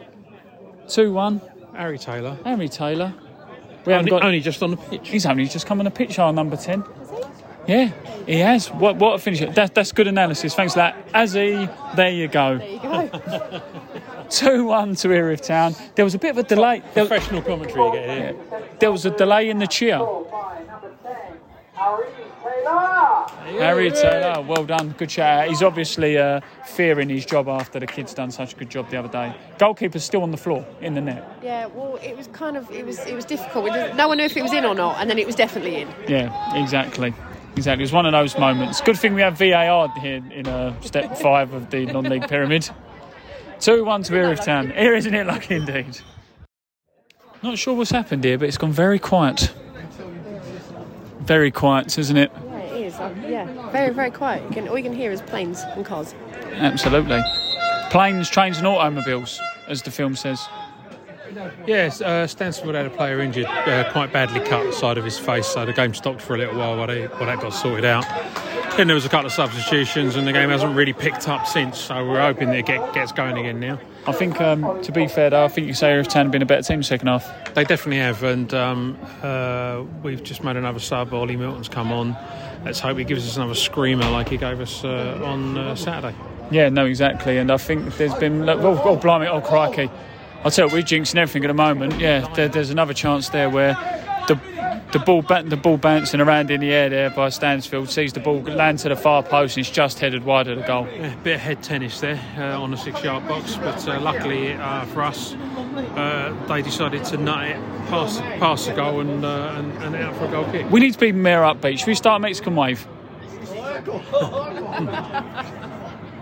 2 0.88 1.12
1. 1.12 1.40
Harry 1.74 1.98
Taylor. 1.98 2.38
Harry 2.44 2.68
Taylor. 2.68 3.14
We 3.86 3.92
haven't 3.92 4.08
Only, 4.08 4.10
got. 4.10 4.24
only 4.24 4.40
just 4.40 4.62
on 4.62 4.70
the 4.70 4.76
pitch. 4.76 5.08
He's 5.08 5.26
only 5.26 5.46
just 5.46 5.66
come 5.66 5.78
on 5.80 5.84
the 5.84 5.90
pitch, 5.90 6.18
our 6.18 6.32
number 6.32 6.56
10. 6.56 6.84
Yeah, 7.66 7.92
he 8.26 8.38
has. 8.40 8.68
What, 8.70 8.96
what 8.96 9.14
a 9.14 9.18
finish. 9.18 9.40
That, 9.54 9.74
that's 9.74 9.92
good 9.92 10.06
analysis. 10.06 10.54
Thanks 10.54 10.74
for 10.74 10.78
that. 10.80 11.08
Azzy, 11.12 11.68
there 11.96 12.10
you 12.10 12.28
go. 12.28 12.58
There 12.58 12.68
you 12.70 12.78
go. 12.80 13.62
2 14.30 14.64
1 14.64 14.94
to 14.96 15.08
Erith 15.12 15.42
Town. 15.42 15.74
There 15.94 16.04
was 16.04 16.14
a 16.14 16.18
bit 16.18 16.30
of 16.30 16.38
a 16.38 16.42
delay. 16.42 16.82
There, 16.94 17.06
Professional 17.06 17.42
commentary 17.42 17.84
you 17.84 17.92
get 17.92 18.08
here. 18.08 18.36
there 18.80 18.90
was 18.92 19.04
a 19.06 19.10
delay 19.10 19.48
in 19.50 19.58
the 19.58 19.66
cheer. 19.66 19.98
Harry 23.58 23.90
Taylor, 23.90 24.42
well 24.42 24.64
done. 24.64 24.90
Good 24.98 25.10
shout. 25.10 25.48
He's 25.48 25.62
obviously 25.62 26.18
uh, 26.18 26.40
fearing 26.66 27.08
his 27.08 27.26
job 27.26 27.48
after 27.48 27.78
the 27.78 27.86
kid's 27.86 28.14
done 28.14 28.30
such 28.30 28.54
a 28.54 28.56
good 28.56 28.70
job 28.70 28.90
the 28.90 28.96
other 28.96 29.08
day. 29.08 29.34
Goalkeeper's 29.58 30.04
still 30.04 30.22
on 30.22 30.30
the 30.30 30.36
floor 30.36 30.66
in 30.80 30.94
the 30.94 31.00
net. 31.00 31.38
yeah, 31.42 31.66
well, 31.66 31.96
it 32.02 32.16
was 32.16 32.26
kind 32.28 32.56
of 32.56 32.70
it 32.70 32.84
was 32.84 32.98
it 33.06 33.14
was 33.14 33.24
difficult. 33.24 33.66
No 33.96 34.08
one 34.08 34.18
knew 34.18 34.24
if 34.24 34.36
it 34.36 34.42
was 34.42 34.52
in 34.52 34.64
or 34.64 34.74
not, 34.74 35.00
and 35.00 35.08
then 35.10 35.18
it 35.18 35.26
was 35.26 35.34
definitely 35.34 35.82
in. 35.82 35.88
Yeah, 36.08 36.62
exactly. 36.62 37.14
Exactly. 37.56 37.82
It 37.82 37.86
was 37.86 37.92
one 37.92 38.06
of 38.06 38.12
those 38.12 38.36
moments. 38.38 38.80
Good 38.80 38.98
thing 38.98 39.14
we 39.14 39.22
have 39.22 39.38
VAR 39.38 39.88
here 40.00 40.22
in 40.32 40.46
uh, 40.46 40.78
step 40.80 41.16
five 41.18 41.52
of 41.52 41.70
the 41.70 41.86
non 41.86 42.04
league 42.04 42.28
pyramid. 42.28 42.68
2 43.60 43.84
1 43.84 44.02
to 44.04 44.14
Erith 44.14 44.44
Town. 44.44 44.70
Here, 44.70 44.94
isn't 44.94 45.14
it 45.14 45.26
lucky 45.26 45.54
indeed? 45.54 46.00
Not 47.42 47.56
sure 47.56 47.74
what's 47.74 47.92
happened 47.92 48.24
here, 48.24 48.36
but 48.36 48.48
it's 48.48 48.58
gone 48.58 48.72
very 48.72 48.98
quiet. 48.98 49.54
Very 51.24 51.50
quiet, 51.50 51.98
isn't 51.98 52.16
it? 52.16 52.30
Yeah, 52.34 52.58
it 52.58 52.86
is. 52.86 52.94
Uh, 52.94 53.14
yeah, 53.26 53.70
very 53.70 53.92
very 53.92 54.10
quiet. 54.10 54.42
You 54.44 54.50
can, 54.50 54.68
all 54.68 54.76
you 54.76 54.84
can 54.84 54.94
hear 54.94 55.10
is 55.10 55.22
planes 55.22 55.62
and 55.62 55.84
cars. 55.84 56.14
Absolutely. 56.54 57.22
Planes, 57.90 58.28
trains, 58.28 58.58
and 58.58 58.66
automobiles, 58.66 59.40
as 59.68 59.82
the 59.82 59.90
film 59.90 60.16
says. 60.16 60.46
Yes, 61.66 62.00
uh, 62.00 62.26
Stansfield 62.26 62.74
had 62.74 62.86
a 62.86 62.90
player 62.90 63.20
injured, 63.20 63.46
uh, 63.46 63.90
quite 63.90 64.12
badly 64.12 64.40
cut 64.40 64.64
the 64.64 64.72
side 64.72 64.98
of 64.98 65.04
his 65.04 65.18
face, 65.18 65.46
so 65.46 65.64
the 65.64 65.72
game 65.72 65.94
stopped 65.94 66.20
for 66.22 66.34
a 66.34 66.38
little 66.38 66.56
while 66.56 66.76
while, 66.76 66.86
they, 66.86 67.06
while 67.06 67.26
that 67.26 67.40
got 67.40 67.50
sorted 67.50 67.84
out. 67.84 68.04
Then 68.76 68.88
there 68.88 68.96
was 68.96 69.04
a 69.04 69.08
couple 69.08 69.26
of 69.26 69.32
substitutions, 69.32 70.16
and 70.16 70.26
the 70.26 70.32
game 70.32 70.50
hasn't 70.50 70.74
really 70.74 70.92
picked 70.92 71.28
up 71.28 71.46
since. 71.46 71.78
So 71.78 72.04
we're 72.08 72.20
hoping 72.20 72.48
that 72.48 72.58
it 72.58 72.66
get, 72.66 72.92
gets 72.92 73.12
going 73.12 73.38
again 73.38 73.60
now. 73.60 73.78
I 74.06 74.12
think, 74.12 74.40
um, 74.40 74.82
to 74.82 74.90
be 74.90 75.06
fair, 75.06 75.30
though, 75.30 75.44
I 75.44 75.48
think 75.48 75.68
you 75.68 75.74
say 75.74 75.92
Erith 75.92 76.08
Town 76.08 76.26
have 76.26 76.32
been 76.32 76.42
a 76.42 76.46
better 76.46 76.62
team 76.62 76.80
the 76.80 76.84
second 76.84 77.06
half. 77.06 77.54
They 77.54 77.62
definitely 77.62 77.98
have, 77.98 78.24
and 78.24 78.52
um, 78.52 78.98
uh, 79.22 79.84
we've 80.02 80.24
just 80.24 80.42
made 80.42 80.56
another 80.56 80.80
sub. 80.80 81.14
Ollie 81.14 81.36
Milton's 81.36 81.68
come 81.68 81.92
on. 81.92 82.16
Let's 82.64 82.80
hope 82.80 82.98
he 82.98 83.04
gives 83.04 83.24
us 83.28 83.36
another 83.36 83.54
screamer 83.54 84.10
like 84.10 84.28
he 84.28 84.38
gave 84.38 84.60
us 84.60 84.82
uh, 84.82 85.20
on 85.24 85.56
uh, 85.56 85.76
Saturday. 85.76 86.16
Yeah, 86.50 86.68
no, 86.68 86.84
exactly. 86.84 87.38
And 87.38 87.52
I 87.52 87.58
think 87.58 87.96
there's 87.96 88.14
been. 88.14 88.48
Oh, 88.48 88.82
oh 88.84 88.96
blimey, 88.96 89.28
oh, 89.28 89.40
crikey. 89.40 89.88
I'll 90.44 90.50
tell 90.50 90.68
you, 90.68 90.74
we're 90.74 90.82
jinxing 90.82 91.16
everything 91.16 91.44
at 91.44 91.48
the 91.48 91.54
moment. 91.54 92.00
Yeah, 92.00 92.28
there, 92.34 92.48
there's 92.48 92.70
another 92.70 92.92
chance 92.92 93.28
there 93.28 93.48
where 93.48 93.76
the 94.26 94.36
the 94.92 94.98
ball 95.00 95.22
the 95.22 95.56
ball 95.56 95.76
bouncing 95.76 96.20
around 96.20 96.50
in 96.50 96.60
the 96.60 96.72
air 96.72 96.88
there 96.88 97.10
by 97.10 97.28
Stansfield 97.28 97.90
sees 97.90 98.12
the 98.12 98.20
ball 98.20 98.40
land 98.42 98.78
to 98.80 98.88
the 98.88 98.96
far 98.96 99.22
post 99.24 99.56
and 99.56 99.66
it's 99.66 99.74
just 99.74 99.98
headed 99.98 100.24
wide 100.24 100.46
of 100.46 100.56
the 100.58 100.64
goal. 100.64 100.86
Yeah, 100.86 101.14
bit 101.16 101.34
of 101.34 101.40
head 101.40 101.62
tennis 101.62 102.00
there 102.00 102.20
uh, 102.38 102.60
on 102.60 102.70
the 102.70 102.76
six-yard 102.76 103.26
box, 103.26 103.56
but 103.56 103.86
uh, 103.88 104.00
luckily 104.00 104.52
uh, 104.52 104.84
for 104.86 105.02
us, 105.02 105.34
uh, 105.34 106.32
they 106.48 106.62
decided 106.62 107.04
to 107.06 107.16
nut 107.16 107.44
it 107.48 107.56
past, 107.88 108.20
past 108.38 108.66
the 108.66 108.72
goal 108.74 109.00
and, 109.00 109.24
uh, 109.24 109.54
and, 109.56 109.72
and 109.82 109.96
out 109.96 110.14
for 110.16 110.26
a 110.26 110.30
goal 110.30 110.44
kick. 110.52 110.70
We 110.70 110.78
need 110.80 110.92
to 110.92 110.98
be 110.98 111.10
more 111.12 111.42
upbeat. 111.42 111.78
Should 111.78 111.88
we 111.88 111.94
start 111.96 112.18
a 112.18 112.20
Mexican 112.20 112.54
wave? 112.54 112.86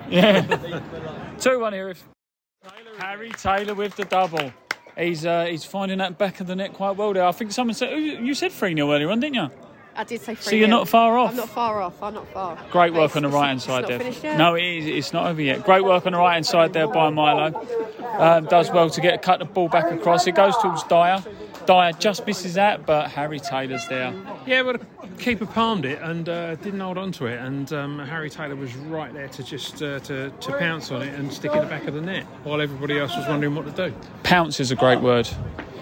yeah. 0.08 0.42
2 1.40 1.60
1 1.60 1.72
here. 1.72 1.90
if- 1.90 2.04
Harry 2.98 3.30
Taylor 3.30 3.74
with 3.74 3.96
the 3.96 4.04
double. 4.04 4.52
He's 4.96 5.24
uh, 5.24 5.46
he's 5.46 5.64
finding 5.64 5.98
that 5.98 6.18
back 6.18 6.40
of 6.40 6.46
the 6.46 6.56
net 6.56 6.74
quite 6.74 6.96
well 6.96 7.12
there. 7.12 7.24
I 7.24 7.32
think 7.32 7.52
someone 7.52 7.74
said 7.74 7.98
you 7.98 8.34
said 8.34 8.52
3 8.52 8.74
0 8.74 8.90
earlier 8.92 9.10
on, 9.10 9.20
didn't 9.20 9.34
you? 9.36 9.50
I 9.94 10.04
did 10.04 10.20
say. 10.22 10.34
Free. 10.34 10.42
So 10.50 10.56
you're 10.56 10.68
not 10.68 10.88
far 10.88 11.18
off? 11.18 11.30
I'm 11.30 11.36
not 11.36 11.48
far 11.50 11.82
off. 11.82 12.02
I'm 12.02 12.14
not 12.14 12.26
far. 12.32 12.58
Great 12.70 12.92
work 12.94 13.10
It's- 13.10 13.16
on 13.16 13.22
the 13.22 13.28
right 13.28 13.48
hand 13.48 13.60
side 13.60 13.86
there. 13.86 14.36
No, 14.38 14.54
it 14.54 14.62
is. 14.64 14.86
It's 14.86 15.12
not 15.12 15.26
over 15.26 15.40
yet. 15.42 15.64
Great 15.64 15.84
work 15.84 16.06
on 16.06 16.12
the 16.12 16.18
right 16.18 16.34
hand 16.34 16.46
side 16.46 16.72
there 16.72 16.88
by 16.88 17.10
Milo. 17.10 17.52
Um, 18.18 18.46
does 18.46 18.70
well 18.70 18.88
to 18.90 19.00
get 19.00 19.20
cut 19.22 19.38
the 19.38 19.44
ball 19.44 19.68
back 19.68 19.90
across. 19.92 20.26
It 20.26 20.34
goes 20.34 20.56
towards 20.58 20.82
Dyer. 20.84 21.22
Dyer 21.66 21.92
just 21.92 22.26
misses 22.26 22.54
that, 22.54 22.86
but 22.86 23.10
Harry 23.10 23.38
Taylor's 23.40 23.86
there. 23.88 24.12
Yeah, 24.46 24.62
but 24.64 24.80
the 24.80 25.22
keeper 25.22 25.46
palmed 25.46 25.84
it 25.84 26.00
and 26.02 26.28
uh, 26.28 26.56
didn't 26.56 26.80
hold 26.80 26.98
on 26.98 27.12
to 27.12 27.26
it, 27.26 27.38
and 27.38 27.72
um, 27.72 27.98
Harry 28.00 28.28
Taylor 28.30 28.56
was 28.56 28.74
right 28.76 29.12
there 29.12 29.28
to 29.28 29.42
just 29.42 29.82
uh, 29.82 30.00
to, 30.00 30.30
to 30.30 30.58
pounce 30.58 30.90
on 30.90 31.02
it 31.02 31.14
and 31.14 31.32
stick 31.32 31.52
it 31.52 31.56
in 31.58 31.62
the 31.64 31.68
back 31.70 31.86
of 31.86 31.94
the 31.94 32.00
net, 32.00 32.24
while 32.44 32.60
everybody 32.60 32.98
else 32.98 33.16
was 33.16 33.26
wondering 33.28 33.54
what 33.54 33.64
to 33.74 33.90
do. 33.90 33.94
Pounce 34.24 34.58
is 34.60 34.70
a 34.70 34.76
great 34.76 35.00
word. 35.00 35.28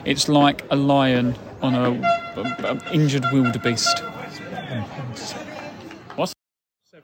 It's 0.04 0.28
like 0.28 0.64
a 0.70 0.76
lion 0.76 1.34
on 1.62 1.74
a, 1.74 1.90
a- 2.36 2.74
a 2.76 2.92
injured 2.92 3.24
wildebeest. 3.32 4.02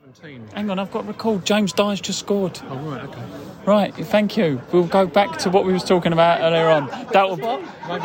What? 0.07 0.17
17. 0.17 0.49
Hang 0.55 0.71
on, 0.71 0.79
I've 0.79 0.91
got 0.91 1.03
to 1.03 1.09
record. 1.09 1.45
James 1.45 1.73
Dyer's 1.73 2.01
just 2.01 2.21
scored. 2.21 2.59
Oh, 2.69 2.77
right, 2.77 3.03
okay. 3.05 3.23
Right, 3.65 3.95
thank 3.95 4.37
you. 4.37 4.61
We'll 4.73 4.87
go 4.87 5.07
back 5.07 5.39
to 5.39 5.51
what 5.51 5.65
we 5.65 5.73
was 5.73 5.83
talking 5.83 6.13
about 6.13 6.41
earlier 6.41 6.69
on. 6.69 6.87
That 7.13 7.29
will 7.29 7.37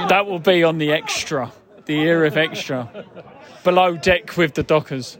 that 0.07 0.25
will 0.25 0.39
be 0.39 0.63
on 0.63 0.79
the 0.79 0.91
extra, 0.91 1.51
the 1.85 1.99
era 1.99 2.27
of 2.27 2.37
extra, 2.37 3.05
below 3.63 3.97
deck 3.97 4.35
with 4.37 4.55
the 4.55 4.63
Dockers. 4.63 5.17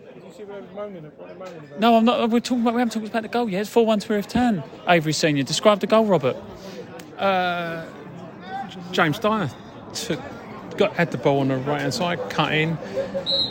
No, 1.78 1.98
I'm 1.98 2.06
not. 2.06 2.30
We're 2.30 2.39
talking 2.39 2.62
about. 2.62 2.74
We 2.74 2.82
haven't 2.82 2.94
talked 2.94 3.08
about 3.08 3.24
the 3.24 3.30
goal 3.30 3.50
yet. 3.50 3.62
It's 3.62 3.70
four-one 3.70 4.00
to 4.00 4.13
Erith 4.13 4.28
Town. 4.28 4.63
Avery 4.88 5.13
Senior. 5.13 5.44
Describe 5.44 5.80
the 5.80 5.88
goal, 5.88 6.06
Robert. 6.06 6.38
Uh, 7.17 7.86
James 8.91 9.20
Dyer 9.20 9.50
took, 9.94 10.20
got 10.82 10.96
had 10.96 11.12
the 11.12 11.17
ball 11.17 11.39
on 11.41 11.50
the 11.50 11.58
right 11.58 11.82
hand 11.82 11.94
side, 11.94 12.20
cut 12.32 12.54
in, 12.54 12.76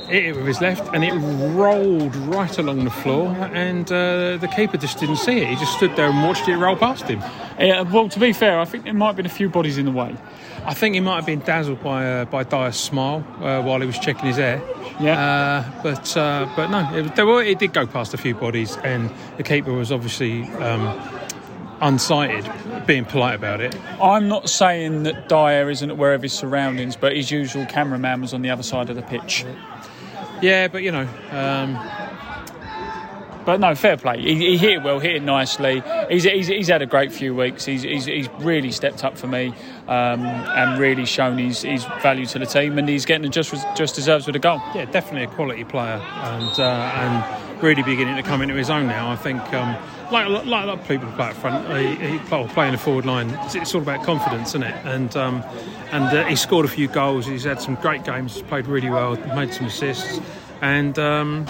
hit 0.09 0.25
it 0.27 0.37
with 0.37 0.47
his 0.47 0.61
left, 0.61 0.93
and 0.93 1.05
it 1.05 1.13
rolled 1.55 2.17
right 2.17 2.59
along 2.59 2.85
the 2.85 2.91
floor. 2.91 3.29
And 3.55 3.87
uh, 3.93 4.37
the 4.39 4.49
keeper 4.49 4.77
just 4.77 4.99
didn't 4.99 5.17
see 5.17 5.39
it. 5.39 5.49
He 5.49 5.55
just 5.55 5.77
stood 5.77 5.95
there 5.95 6.11
and 6.11 6.23
watched 6.27 6.49
it 6.49 6.57
roll 6.57 6.77
past 6.77 7.05
him. 7.05 7.21
Yeah, 7.59 7.83
well, 7.83 8.09
to 8.09 8.19
be 8.19 8.33
fair, 8.33 8.59
I 8.59 8.65
think 8.65 8.83
there 8.85 8.95
might 8.95 9.09
have 9.09 9.17
been 9.17 9.27
a 9.27 9.37
few 9.41 9.49
bodies 9.49 9.79
in 9.79 9.85
the 9.85 9.93
way. 9.93 10.17
I 10.65 10.75
think 10.75 10.95
he 10.95 11.01
might 11.01 11.17
have 11.17 11.27
been 11.27 11.41
dazzled 11.41 11.83
by 11.83 12.05
uh, 12.05 12.25
by 12.25 12.43
Dyer's 12.43 12.77
smile 12.77 13.25
uh, 13.41 13.63
while 13.63 13.81
he 13.81 13.87
was 13.87 13.99
checking 13.99 14.27
his 14.27 14.39
air. 14.39 14.61
Yeah. 15.01 15.19
Uh, 15.19 15.83
but 15.83 16.17
uh, 16.17 16.53
but 16.57 16.67
no, 16.69 16.91
it, 16.95 17.15
there 17.15 17.27
were, 17.27 17.43
it 17.43 17.59
did 17.61 17.73
go 17.73 17.87
past 17.87 18.13
a 18.13 18.19
few 18.19 18.35
bodies, 18.35 18.77
and 18.79 19.11
the 19.37 19.45
keeper 19.45 19.73
was 19.73 19.93
obviously 19.93 20.43
um, 20.55 20.99
unsighted, 21.81 22.87
being 22.87 23.05
polite 23.05 23.35
about 23.35 23.61
it. 23.61 23.75
I'm 24.01 24.29
not 24.29 24.49
saying 24.49 25.05
that 25.05 25.29
Dyer 25.29 25.71
isn't 25.71 25.91
aware 25.91 26.15
of 26.15 26.23
his 26.23 26.33
surroundings, 26.33 26.97
but 26.97 27.17
his 27.17 27.31
usual 27.31 27.67
cameraman 27.67 28.21
was 28.21 28.35
on 28.35 28.43
the 28.43 28.51
other 28.51 28.63
side 28.63 28.91
of 28.91 28.97
the 28.97 29.03
pitch. 29.03 29.45
Yeah, 30.43 30.69
but 30.69 30.83
you 30.83 30.93
know, 30.93 31.09
um, 31.33 31.79
But 33.45 33.59
no, 33.59 33.75
fair 33.75 33.97
play. 33.97 34.21
He, 34.21 34.35
he 34.35 34.57
hit 34.59 34.73
it 34.75 34.83
well, 34.83 34.99
hit 34.99 35.17
it 35.17 35.23
nicely. 35.23 35.83
He's, 36.11 36.25
he's, 36.25 36.47
he's 36.47 36.69
had 36.69 36.83
a 36.83 36.87
great 36.87 37.11
few 37.11 37.35
weeks. 37.35 37.65
He's, 37.65 37.83
he's, 37.83 38.05
he's 38.05 38.29
really 38.41 38.71
stepped 38.71 39.03
up 39.03 39.17
for 39.17 39.27
me 39.27 39.55
um, 39.89 40.25
and 40.25 40.79
really 40.79 41.07
shown 41.07 41.39
his, 41.39 41.63
his 41.63 41.85
value 42.03 42.27
to 42.27 42.39
the 42.39 42.47
team, 42.47 42.79
and 42.79 42.89
he's 42.89 43.07
getting 43.07 43.23
the 43.23 43.29
just 43.29 43.53
just 43.77 43.95
deserves 43.95 44.27
with 44.27 44.37
a 44.37 44.39
goal. 44.39 44.61
yeah, 44.75 44.85
definitely 44.85 45.25
a 45.25 45.35
quality 45.35 45.65
player, 45.65 46.01
and 46.01 46.61
uh, 46.61 46.93
and 46.95 47.50
really 47.63 47.83
beginning 47.83 48.17
to 48.17 48.23
come 48.23 48.43
into 48.43 48.55
his 48.55 48.71
own 48.71 48.87
now. 48.87 49.11
I 49.11 49.17
think. 49.17 49.41
Um, 49.53 49.77
like, 50.11 50.29
like, 50.29 50.45
a 50.45 50.49
lot 50.49 50.69
of 50.69 50.89
people 50.89 51.09
play 51.13 51.29
up 51.29 51.37
front, 51.37 51.69
he, 51.79 51.95
he 51.95 52.19
playing 52.19 52.73
the 52.73 52.79
forward 52.79 53.07
line. 53.07 53.31
It's, 53.45 53.55
it's 53.55 53.75
all 53.77 53.83
about 53.83 54.05
confidence, 54.05 54.49
isn't 54.49 54.65
it? 54.65 54.75
And 54.85 55.17
um, 55.17 55.45
and 55.93 56.05
uh, 56.05 56.25
he 56.25 56.35
scored 56.37 56.67
a 56.67 56.69
few 56.69 56.89
goals. 56.89 57.27
He's 57.27 57.45
had 57.45 57.61
some 57.61 57.77
great 57.77 58.05
games. 58.05 58.35
He's 58.35 58.43
played 58.43 58.67
really 58.67 58.91
well. 58.91 59.17
Made 59.37 59.55
some 59.55 59.67
assists, 59.67 60.21
and 60.63 60.99
um, 60.99 61.47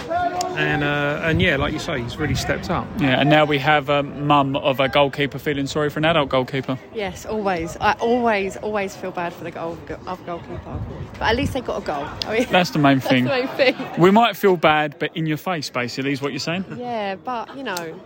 and 0.57 0.83
uh, 0.83 1.21
and 1.23 1.41
yeah, 1.41 1.55
like 1.57 1.73
you 1.73 1.79
say, 1.79 2.01
he's 2.01 2.17
really 2.17 2.35
stepped 2.35 2.69
up. 2.69 2.87
Yeah, 2.99 3.19
and 3.19 3.29
now 3.29 3.45
we 3.45 3.57
have 3.59 3.89
a 3.89 4.03
mum 4.03 4.55
of 4.55 4.79
a 4.79 4.87
goalkeeper 4.89 5.39
feeling 5.39 5.67
sorry 5.67 5.89
for 5.89 5.99
an 5.99 6.05
adult 6.05 6.29
goalkeeper. 6.29 6.77
Yes, 6.93 7.25
always. 7.25 7.77
I 7.81 7.93
always, 7.93 8.57
always 8.57 8.95
feel 8.95 9.11
bad 9.11 9.33
for 9.33 9.43
the 9.43 9.51
goal 9.51 9.77
of 10.07 10.25
goalkeeper. 10.25 10.81
But 11.13 11.21
at 11.21 11.35
least 11.35 11.53
they 11.53 11.61
got 11.61 11.81
a 11.81 11.85
goal. 11.85 12.05
I 12.25 12.39
mean, 12.39 12.47
That's 12.49 12.69
the 12.71 12.79
main 12.79 12.97
that's 12.99 13.07
thing. 13.09 13.23
the 13.25 13.29
main 13.29 13.47
thing. 13.49 13.75
We 13.97 14.11
might 14.11 14.35
feel 14.35 14.57
bad, 14.57 14.97
but 14.99 15.15
in 15.15 15.25
your 15.25 15.37
face, 15.37 15.69
basically, 15.69 16.11
is 16.13 16.21
what 16.21 16.31
you're 16.31 16.39
saying. 16.39 16.65
Yeah, 16.77 17.15
but 17.15 17.55
you 17.57 17.63
know, 17.63 17.99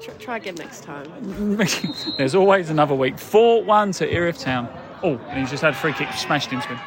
tr- 0.00 0.10
try 0.12 0.36
again 0.38 0.54
next 0.56 0.82
time. 0.84 1.56
There's 2.18 2.34
always 2.34 2.70
another 2.70 2.94
week. 2.94 3.18
4 3.18 3.64
1 3.64 3.92
to 3.92 4.10
Erith 4.10 4.38
Town. 4.40 4.68
Oh, 5.02 5.16
and 5.28 5.40
he's 5.40 5.50
just 5.50 5.62
had 5.62 5.72
a 5.74 5.76
free 5.76 5.92
kick 5.92 6.10
smashed 6.14 6.52
into 6.52 6.66
him. 6.68 6.78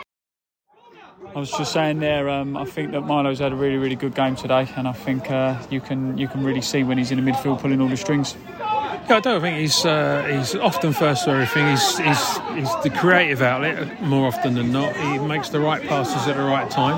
I 1.38 1.40
was 1.40 1.52
just 1.52 1.72
saying 1.72 2.00
there, 2.00 2.28
um, 2.30 2.58
I 2.58 2.66
think 2.66 2.94
that 2.94 3.02
Milo's 3.02 3.38
had 3.38 3.52
a 3.52 3.56
really, 3.56 3.78
really 3.78 3.96
good 3.96 4.16
game 4.16 4.36
today, 4.36 4.68
and 4.76 4.88
I 4.88 4.92
think 4.92 5.30
uh, 5.30 5.62
you 5.70 5.80
can 5.80 6.18
you 6.18 6.28
can 6.28 6.44
really 6.44 6.62
see 6.62 6.82
when 6.82 6.98
he's 6.98 7.12
in 7.12 7.24
the 7.24 7.32
midfield 7.32 7.62
pulling 7.62 7.80
all 7.80 7.88
the 7.88 7.96
strings. 7.96 8.36
Yeah, 8.50 9.18
I 9.18 9.20
don't 9.20 9.40
think 9.40 9.60
he's 9.60 9.86
uh, 9.86 10.24
he's 10.24 10.56
often 10.56 10.94
first 10.94 11.26
to 11.26 11.30
everything. 11.30 11.70
He's, 11.70 12.00
he's 12.00 12.38
he's 12.56 12.76
the 12.82 12.90
creative 12.90 13.44
outlet 13.44 14.02
more 14.02 14.26
often 14.26 14.56
than 14.56 14.72
not. 14.72 14.98
He 14.98 15.20
makes 15.20 15.50
the 15.50 15.60
right 15.60 15.88
passes 15.88 16.28
at 16.28 16.38
the 16.38 16.42
right 16.42 16.72
time, 16.72 16.98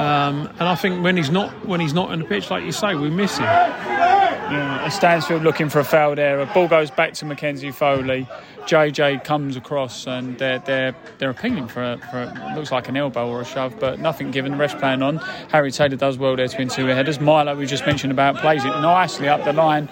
um, 0.00 0.46
and 0.58 0.66
I 0.66 0.74
think 0.74 1.04
when 1.04 1.18
he's 1.18 1.30
not 1.30 1.50
when 1.66 1.78
he's 1.78 1.92
not 1.92 2.08
on 2.08 2.20
the 2.20 2.24
pitch, 2.24 2.50
like 2.50 2.64
you 2.64 2.72
say, 2.72 2.94
we 2.94 3.10
miss 3.10 3.36
him. 3.36 3.44
Yeah, 4.48 4.88
Stansfield 4.90 5.42
looking 5.42 5.68
for 5.68 5.80
a 5.80 5.84
foul 5.84 6.14
there. 6.14 6.40
A 6.40 6.46
ball 6.46 6.68
goes 6.68 6.88
back 6.90 7.14
to 7.14 7.24
Mackenzie 7.24 7.72
Foley. 7.72 8.28
JJ 8.66 9.24
comes 9.24 9.56
across 9.56 10.06
and 10.06 10.38
they're 10.38 10.60
they're 10.60 10.94
they're 11.18 11.30
appealing 11.30 11.66
for 11.66 11.82
a, 11.82 11.98
for 12.10 12.22
a, 12.22 12.54
looks 12.54 12.70
like 12.70 12.88
an 12.88 12.96
elbow 12.96 13.28
or 13.28 13.40
a 13.40 13.44
shove, 13.44 13.78
but 13.80 13.98
nothing 13.98 14.30
given. 14.30 14.52
The 14.52 14.58
rest 14.58 14.78
playing 14.78 15.02
on. 15.02 15.16
Harry 15.50 15.72
Taylor 15.72 15.96
does 15.96 16.16
well 16.16 16.36
there 16.36 16.46
to 16.46 16.58
win 16.58 16.68
two 16.68 16.86
headers. 16.86 17.18
Milo, 17.20 17.56
we 17.56 17.66
just 17.66 17.86
mentioned 17.86 18.12
about, 18.12 18.36
plays 18.36 18.64
it 18.64 18.68
nicely 18.68 19.28
up 19.28 19.44
the 19.44 19.52
line. 19.52 19.88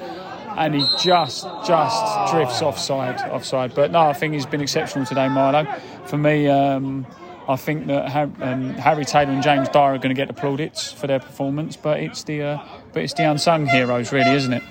And 0.56 0.72
he 0.72 0.86
just, 1.00 1.44
just 1.66 2.32
drifts 2.32 2.62
offside, 2.62 3.20
offside. 3.30 3.74
But 3.74 3.90
no, 3.90 4.02
I 4.02 4.12
think 4.12 4.34
he's 4.34 4.46
been 4.46 4.60
exceptional 4.60 5.04
today, 5.04 5.28
Milo. 5.28 5.66
For 6.04 6.16
me, 6.16 6.46
um, 6.46 7.04
I 7.46 7.56
think 7.56 7.86
that 7.88 8.10
um, 8.40 8.70
Harry 8.74 9.04
Taylor 9.04 9.32
and 9.32 9.42
James 9.42 9.68
Dyer 9.68 9.94
are 9.94 9.98
going 9.98 10.14
to 10.14 10.14
get 10.14 10.28
the 10.28 10.34
plaudits 10.34 10.92
for 10.92 11.06
their 11.06 11.20
performance. 11.20 11.76
But 11.76 12.00
it's 12.00 12.24
the, 12.24 12.42
uh, 12.42 12.58
but 12.92 13.02
it's 13.02 13.14
the 13.14 13.30
unsung 13.30 13.66
heroes, 13.66 14.12
really, 14.12 14.32
isn't 14.32 14.52
it? 14.52 14.62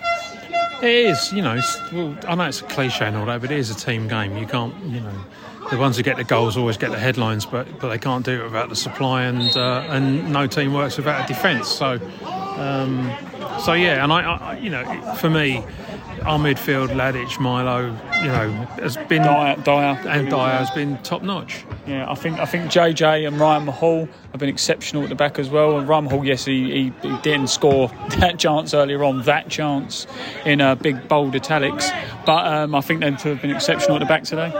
It 0.82 0.90
is, 0.90 1.32
you 1.32 1.42
know. 1.42 1.62
Well, 1.94 2.18
I 2.28 2.36
know 2.36 2.46
it's 2.46 2.62
a 2.62 2.66
cliche 2.66 3.06
and 3.06 3.16
all 3.16 3.26
that, 3.28 3.42
but 3.42 3.52
it 3.52 3.58
is 3.58 3.70
a 3.70 3.76
team 3.76 4.08
game. 4.08 4.38
You 4.38 4.46
can't, 4.46 4.76
you 4.86 5.00
know, 5.00 5.14
the 5.72 5.78
ones 5.78 5.96
who 5.98 6.04
get 6.04 6.18
the 6.18 6.24
goals 6.24 6.58
always 6.58 6.78
get 6.78 6.92
the 6.92 7.00
headlines, 7.00 7.46
but 7.46 7.68
but 7.80 7.90
they 7.90 7.98
can't 7.98 8.26
do 8.26 8.42
it 8.42 8.44
without 8.44 8.70
the 8.70 8.76
supply, 8.76 9.24
and 9.24 9.56
uh, 9.56 9.86
and 9.90 10.32
no 10.34 10.46
team 10.46 10.74
works 10.74 10.98
without 10.98 11.24
a 11.24 11.28
defence. 11.28 11.70
So, 11.70 12.00
um, 12.58 13.10
so 13.64 13.74
yeah, 13.74 14.04
and 14.04 14.12
I, 14.12 14.22
I, 14.24 14.58
you 14.58 14.70
know, 14.70 14.84
for 15.16 15.30
me, 15.30 15.64
our 16.26 16.40
midfield, 16.40 16.90
Ladich, 16.90 17.40
Milo, 17.40 17.88
you 18.22 18.28
know, 18.28 18.52
has 18.82 18.96
been 19.10 19.24
Dyer, 19.24 19.56
Dyer. 19.58 20.00
and 20.08 20.30
Dyer 20.30 20.58
has 20.58 20.72
been 20.72 20.98
top 21.04 21.22
notch. 21.22 21.66
Yeah, 21.86 22.10
I 22.10 22.16
think 22.16 22.40
I 22.40 22.46
think 22.46 22.72
JJ 22.72 23.28
and 23.28 23.40
Ryan 23.40 23.66
Mahal 23.66 24.08
have 24.32 24.40
been 24.40 24.50
exceptional 24.50 25.04
at 25.04 25.10
the 25.10 25.16
back 25.16 25.38
as 25.38 25.50
well. 25.50 25.78
And 25.78 25.88
Ryan 25.88 26.06
Mahal, 26.06 26.26
yes, 26.26 26.46
he, 26.46 26.72
he, 26.72 26.94
he 27.08 27.18
didn't 27.18 27.48
score 27.48 27.88
that 28.20 28.40
chance 28.40 28.74
earlier 28.74 29.04
on, 29.04 29.22
that 29.24 29.50
chance 29.50 30.08
in 30.46 30.62
uh, 30.62 30.76
big 30.76 31.08
bold 31.08 31.36
italics, 31.36 31.90
but 32.26 32.48
um, 32.48 32.76
I 32.76 32.82
think 32.82 33.02
two 33.20 33.30
have 33.30 33.42
been 33.42 33.52
exceptional 33.52 33.98
at 33.98 34.00
the 34.00 34.06
back 34.06 34.24
today. 34.24 34.52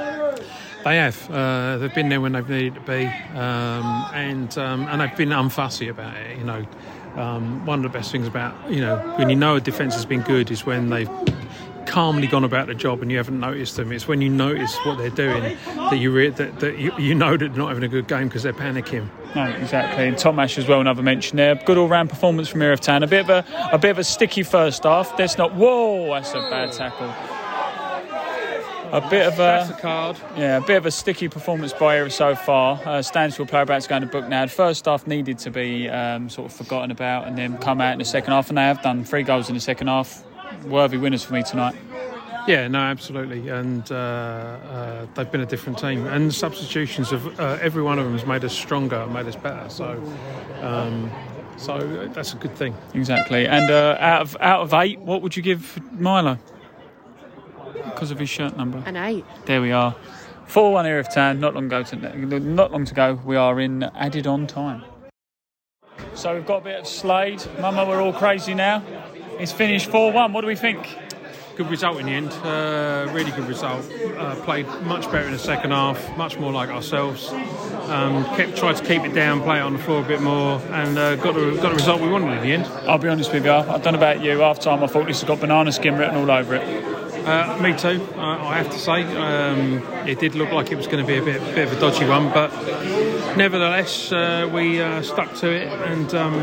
They 0.84 0.98
have. 0.98 1.32
Uh, 1.32 1.78
they've 1.78 1.96
been 1.96 2.10
there 2.10 2.20
when 2.20 2.34
they've 2.34 2.50
needed 2.50 2.76
to 2.76 2.82
be, 2.82 3.06
um, 3.38 4.06
and 4.14 4.58
um, 4.58 4.86
and 4.88 5.00
they've 5.00 5.16
been 5.16 5.30
unfussy 5.30 5.90
about 5.90 6.18
it. 6.18 6.38
You 6.38 6.44
know, 6.44 6.66
um, 7.16 7.66
one 7.66 7.80
of 7.80 7.84
the 7.90 7.98
best 7.98 8.12
things 8.12 8.28
about 8.28 8.54
you 8.70 8.82
know 8.82 8.98
when 9.16 9.30
you 9.30 9.36
know 9.38 9.56
a 9.56 9.62
defence 9.62 9.96
has 9.96 10.06
been 10.06 10.22
good 10.22 10.52
is 10.52 10.66
when 10.66 10.90
they've 10.90 11.10
calmly 11.94 12.26
gone 12.26 12.44
about 12.44 12.66
the 12.66 12.74
job 12.74 13.04
and 13.04 13.12
you 13.12 13.18
haven't 13.18 13.40
noticed 13.40 13.76
them. 13.76 13.92
It's 13.92 14.08
when 14.08 14.20
you 14.20 14.28
notice 14.28 14.76
what 14.78 14.98
they're 14.98 15.12
doing 15.12 15.56
that 15.76 16.00
you 16.00 16.12
re- 16.12 16.30
that, 16.30 16.60
that 16.60 16.80
you, 16.80 16.92
you 16.98 17.14
know 17.14 17.38
that 17.38 17.50
they're 17.50 17.58
not 17.58 17.68
having 17.68 17.84
a 17.84 17.88
good 17.88 18.08
game 18.08 18.28
because 18.30 18.42
they're 18.42 18.52
panicking. 18.52 19.08
No, 19.36 19.46
exactly. 19.46 20.08
And 20.08 20.18
Tom 20.18 20.40
Ash 20.40 20.58
as 20.58 20.68
well, 20.68 20.82
another 20.82 21.04
mention 21.04 21.38
there. 21.38 21.54
Good 21.54 21.78
all-round 21.78 22.10
performance 22.10 22.50
from 22.50 22.64
Erith 22.64 22.82
Town. 22.82 23.04
A 23.04 23.08
bit 23.08 23.30
of 23.30 23.30
a, 23.30 23.46
a 23.72 23.78
bit 23.78 23.92
of 23.92 24.00
a 24.00 24.04
sticky 24.04 24.42
first 24.42 24.84
half. 24.86 25.16
That's 25.18 25.38
not. 25.38 25.54
Whoa, 25.54 26.08
that's 26.16 26.32
a 26.32 26.42
bad 26.50 26.72
tackle. 26.72 27.14
A 28.92 29.02
bit 29.10 29.28
of 29.28 29.38
That's 29.38 29.70
a 29.70 29.74
a 29.74 29.80
card. 29.80 30.18
yeah, 30.36 30.58
a 30.58 30.62
bit 30.62 30.78
of 30.78 30.88
a 30.88 30.92
sticky 30.92 31.28
performance 31.28 31.74
by 31.74 31.98
Erith 31.98 32.14
so 32.14 32.36
far. 32.36 32.80
Uh, 32.86 33.02
Stansfield 33.04 33.50
player 33.50 33.64
about 33.64 33.82
to 33.84 33.90
go 33.90 33.98
in 33.98 34.08
book 34.08 34.28
now. 34.28 34.46
The 34.46 34.52
first 34.52 34.86
half 34.86 35.06
needed 35.06 35.38
to 35.40 35.52
be 35.52 35.90
um, 35.90 36.30
sort 36.30 36.52
of 36.52 36.58
forgotten 36.58 36.90
about 36.90 37.28
and 37.28 37.38
then 37.38 37.58
come 37.60 37.82
out 37.82 37.94
in 37.94 38.00
the 38.00 38.06
second 38.06 38.34
half, 38.34 38.50
and 38.50 38.58
they 38.58 38.64
have 38.64 38.82
done 38.82 39.04
three 39.04 39.24
goals 39.24 39.48
in 39.50 39.56
the 39.56 39.62
second 39.62 39.88
half. 39.88 40.24
Worthy 40.66 40.98
winners 40.98 41.24
for 41.24 41.34
me 41.34 41.44
tonight. 41.44 41.76
Yeah, 42.48 42.68
no, 42.68 42.80
absolutely, 42.80 43.48
and 43.48 43.90
uh, 43.90 43.96
uh, 43.96 45.06
they've 45.14 45.32
been 45.32 45.42
a 45.42 45.46
different 45.46 45.80
team, 45.80 46.06
and 46.08 46.30
the 46.30 46.34
substitutions 46.34 47.14
of 47.14 47.40
uh, 47.40 47.58
every 47.62 47.82
one 47.82 48.00
of 48.00 48.06
them 48.06 48.14
has 48.18 48.26
made 48.26 48.44
us 48.44 48.54
stronger, 48.54 49.08
made 49.08 49.28
us 49.28 49.38
better. 49.38 49.70
So, 49.70 50.04
um, 50.62 51.10
so 51.56 52.10
that's 52.14 52.34
a 52.34 52.36
good 52.36 52.54
thing. 52.54 52.76
Exactly. 52.94 53.48
And 53.48 53.72
uh, 53.72 53.96
out 53.98 54.22
of 54.24 54.38
out 54.42 54.62
of 54.62 54.74
eight, 54.74 55.00
what 55.00 55.22
would 55.22 55.38
you 55.38 55.42
give 55.42 55.80
Milo? 55.94 56.38
Because 57.86 58.12
of 58.12 58.20
his 58.20 58.30
shirt 58.30 58.58
number. 58.58 58.84
An 58.86 58.98
eight. 58.98 59.24
There 59.46 59.62
we 59.62 59.72
are. 59.72 59.96
Four 60.46 60.74
one 60.74 60.86
Erith 60.86 61.14
Town. 61.14 61.40
Not 61.40 61.54
long 61.54 61.70
go 61.70 61.84
to 61.84 61.96
not 62.40 62.74
long 62.74 62.84
to 62.84 62.94
go. 62.94 63.14
We 63.24 63.38
are 63.38 63.58
in 63.62 63.84
added 63.84 64.28
on 64.28 64.48
time. 64.48 64.84
So 66.14 66.36
we've 66.36 66.46
got 66.46 66.58
a 66.58 66.64
bit 66.66 66.80
of 66.80 66.88
Slade. 66.88 67.42
Mama, 67.60 67.86
we're 67.88 68.02
all 68.02 68.14
crazy 68.14 68.54
now. 68.54 68.84
It's 69.40 69.52
finished 69.52 69.90
four 69.90 70.12
one. 70.12 70.34
What 70.34 70.42
do 70.42 70.48
we 70.48 70.56
think? 70.56 70.98
Good 71.56 71.70
result 71.70 72.00
in 72.00 72.08
the 72.08 72.12
end. 72.14 72.32
Uh, 72.44 73.12
really 73.14 73.30
good 73.32 73.48
result. 73.48 73.86
Uh, 74.18 74.36
played 74.44 74.66
much 74.84 75.06
better 75.12 75.26
in 75.28 75.34
the 75.34 75.40
second 75.40 75.70
half, 75.72 76.18
much 76.18 76.40
more 76.40 76.52
like 76.52 76.70
ourselves. 76.70 77.30
Um, 77.90 78.26
kept 78.36 78.58
tried 78.58 78.78
to 78.78 78.86
keep 78.86 79.04
it 79.04 79.14
down, 79.14 79.42
play 79.42 79.60
it 79.60 79.62
on 79.62 79.74
the 79.74 79.80
floor 79.80 80.02
a 80.02 80.08
bit 80.08 80.22
more, 80.22 80.60
and 80.72 80.98
uh, 80.98 81.16
got 81.18 81.36
the 81.36 81.52
got 81.62 81.70
the 81.70 81.76
result 81.76 82.02
we 82.02 82.10
wanted 82.10 82.38
in 82.38 82.42
the 82.42 82.54
end. 82.54 82.66
I'll 82.88 82.98
be 82.98 83.08
honest 83.08 83.32
with 83.32 83.46
you. 83.46 83.52
I 83.52 83.78
don't 83.78 83.94
know 83.94 84.00
about 84.00 84.24
you. 84.24 84.40
Half 84.40 84.62
time, 84.62 84.84
I 84.84 84.88
thought 84.88 85.06
this 85.06 85.22
has 85.22 85.28
got 85.28 85.40
banana 85.40 85.72
skin 85.72 85.98
written 85.98 86.16
all 86.16 86.32
over 86.32 86.56
it. 86.56 86.84
Uh, 87.26 87.58
me 87.62 87.78
too. 87.78 88.06
I, 88.18 88.48
I 88.48 88.58
have 88.58 88.70
to 88.72 88.80
say, 88.80 89.04
um, 89.16 89.82
it 90.08 90.20
did 90.20 90.36
look 90.36 90.52
like 90.52 90.72
it 90.72 90.76
was 90.76 90.88
going 90.88 91.06
to 91.06 91.08
be 91.08 91.18
a 91.18 91.24
bit, 91.24 91.40
bit 91.56 91.72
of 91.72 91.78
a 91.78 91.80
dodgy 91.80 92.06
one, 92.06 92.30
but 92.34 92.52
nevertheless, 93.38 94.12
uh, 94.12 94.50
we 94.52 94.82
uh, 94.82 95.02
stuck 95.02 95.34
to 95.36 95.52
it 95.52 95.68
and 95.68 96.14
um, 96.14 96.34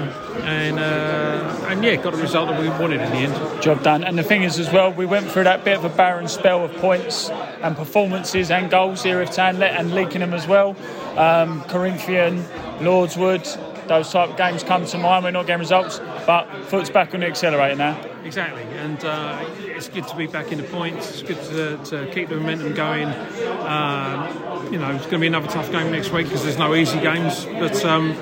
and 0.42 0.78
uh, 0.78 1.66
and 1.68 1.84
yeah, 1.84 1.96
got 1.96 2.14
a 2.14 2.16
result 2.16 2.48
that 2.48 2.60
we 2.60 2.68
wanted 2.68 3.00
in 3.00 3.10
the 3.10 3.16
end. 3.16 3.62
Job 3.62 3.82
done. 3.82 4.04
And 4.04 4.18
the 4.18 4.22
thing 4.22 4.42
is, 4.42 4.58
as 4.58 4.72
well, 4.72 4.92
we 4.92 5.06
went 5.06 5.30
through 5.30 5.44
that 5.44 5.64
bit 5.64 5.76
of 5.76 5.84
a 5.84 5.88
barren 5.88 6.28
spell 6.28 6.64
of 6.64 6.72
points 6.76 7.30
and 7.62 7.76
performances 7.76 8.50
and 8.50 8.70
goals 8.70 9.02
here 9.02 9.20
of 9.20 9.30
Town 9.30 9.62
and 9.62 9.90
Leakingham 9.90 10.32
as 10.32 10.46
well. 10.46 10.76
Um, 11.16 11.62
Corinthian, 11.64 12.42
Lordswood, 12.78 13.44
those 13.90 14.10
type 14.12 14.30
of 14.30 14.36
games 14.36 14.62
come 14.62 14.86
to 14.86 14.98
mind. 14.98 15.24
We're 15.24 15.32
not 15.32 15.46
getting 15.46 15.58
results, 15.58 15.98
but 16.24 16.46
foot's 16.66 16.88
back 16.88 17.12
on 17.12 17.20
the 17.20 17.26
accelerator 17.26 17.74
now. 17.74 18.00
Exactly, 18.24 18.62
and 18.62 19.04
uh, 19.04 19.44
it's 19.58 19.88
good 19.88 20.06
to 20.06 20.16
be 20.16 20.28
back 20.28 20.52
in 20.52 20.58
the 20.58 20.64
points. 20.64 21.10
It's 21.10 21.22
good 21.22 21.42
to, 21.50 21.90
to 21.90 22.14
keep 22.14 22.28
the 22.28 22.36
momentum 22.36 22.72
going. 22.72 23.08
Uh, 23.08 24.68
you 24.70 24.78
know, 24.78 24.90
it's 24.92 25.06
going 25.06 25.14
to 25.14 25.18
be 25.18 25.26
another 25.26 25.48
tough 25.48 25.72
game 25.72 25.90
next 25.90 26.12
week 26.12 26.26
because 26.26 26.44
there's 26.44 26.56
no 26.56 26.74
easy 26.74 26.98
games, 27.00 27.44
but. 27.44 27.84
Um, 27.84 28.16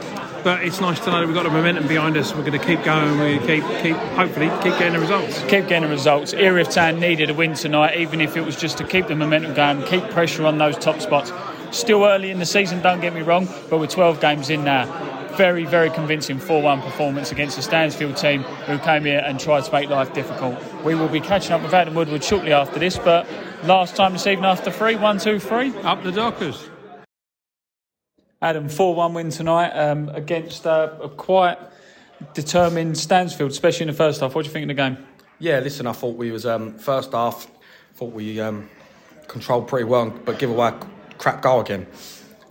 but 0.45 0.63
it's 0.63 0.81
nice 0.81 1.01
to 1.01 1.11
know 1.11 1.19
that 1.19 1.27
we've 1.27 1.35
got 1.35 1.43
the 1.43 1.51
momentum 1.51 1.89
behind 1.89 2.17
us. 2.17 2.33
We're 2.33 2.45
going 2.45 2.59
to 2.59 2.65
keep 2.65 2.85
going. 2.85 3.19
We 3.19 3.39
keep, 3.45 3.65
keep, 3.83 3.97
hopefully, 3.97 4.49
keep 4.63 4.79
getting 4.79 4.93
the 4.93 5.01
results. 5.01 5.41
Keep 5.43 5.67
getting 5.67 5.83
the 5.83 5.89
results. 5.89 6.33
Erith 6.33 6.71
Town 6.71 7.01
needed 7.01 7.29
a 7.29 7.35
win 7.35 7.55
tonight, 7.55 7.99
even 7.99 8.21
if 8.21 8.37
it 8.37 8.43
was 8.43 8.55
just 8.55 8.79
to 8.79 8.85
keep 8.85 9.09
the 9.09 9.17
momentum 9.17 9.53
going, 9.55 9.83
keep 9.83 10.05
pressure 10.11 10.47
on 10.47 10.57
those 10.57 10.79
top 10.79 11.01
spots. 11.01 11.33
Still 11.73 12.05
early 12.05 12.31
in 12.31 12.39
the 12.39 12.47
season, 12.47 12.81
don't 12.81 13.01
get 13.01 13.15
me 13.15 13.23
wrong, 13.23 13.49
but 13.69 13.81
we're 13.81 13.89
12 13.89 14.21
games 14.21 14.49
in 14.49 14.63
now 14.63 15.18
very, 15.39 15.65
very 15.65 15.89
convincing 15.89 16.37
4 16.37 16.61
1 16.61 16.83
performance 16.83 17.31
against 17.31 17.55
the 17.55 17.63
Stansfield 17.63 18.17
team 18.17 18.43
who 18.43 18.77
came 18.81 19.05
here 19.05 19.23
and 19.25 19.39
tried 19.39 19.63
to 19.63 19.73
make 19.73 19.89
life 19.89 20.13
difficult. 20.13 20.59
We 20.83 20.97
will 20.97 21.07
be 21.09 21.21
catching 21.21 21.53
up 21.53 21.63
with 21.63 21.73
Adam 21.73 21.95
Woodward 21.95 22.25
shortly 22.25 22.53
after 22.53 22.81
this, 22.81 22.99
but 22.99 23.25
last 23.63 23.95
time 23.95 24.15
this 24.15 24.27
evening 24.27 24.47
after 24.47 24.73
three, 24.73 24.97
one, 24.97 25.19
two, 25.19 25.39
three. 25.39 25.73
Up 25.83 26.03
the 26.03 26.11
Dockers. 26.11 26.69
Adam, 28.43 28.69
4 28.69 28.97
1 28.97 29.15
win 29.15 29.31
tonight 29.31 29.71
um, 29.71 30.09
against 30.09 30.67
uh, 30.67 30.91
a 31.01 31.09
quite 31.09 31.57
determined 32.35 32.99
Stansfield, 32.99 33.53
especially 33.53 33.85
in 33.85 33.93
the 33.93 33.97
first 33.97 34.21
half. 34.21 34.35
What 34.35 34.43
do 34.43 34.49
you 34.49 34.53
think 34.53 34.65
of 34.65 34.69
the 34.69 34.75
game? 34.75 34.99
Yeah, 35.39 35.61
listen, 35.61 35.87
I 35.87 35.93
thought 35.93 36.17
we 36.17 36.33
was 36.33 36.47
um, 36.47 36.77
first 36.79 37.13
half, 37.13 37.47
thought 37.95 38.13
we 38.13 38.41
um, 38.41 38.69
controlled 39.29 39.69
pretty 39.69 39.85
well, 39.85 40.11
but 40.11 40.41
give 40.41 40.51
away 40.51 40.71
a 40.71 41.15
crap 41.15 41.43
goal 41.43 41.61
again. 41.61 41.87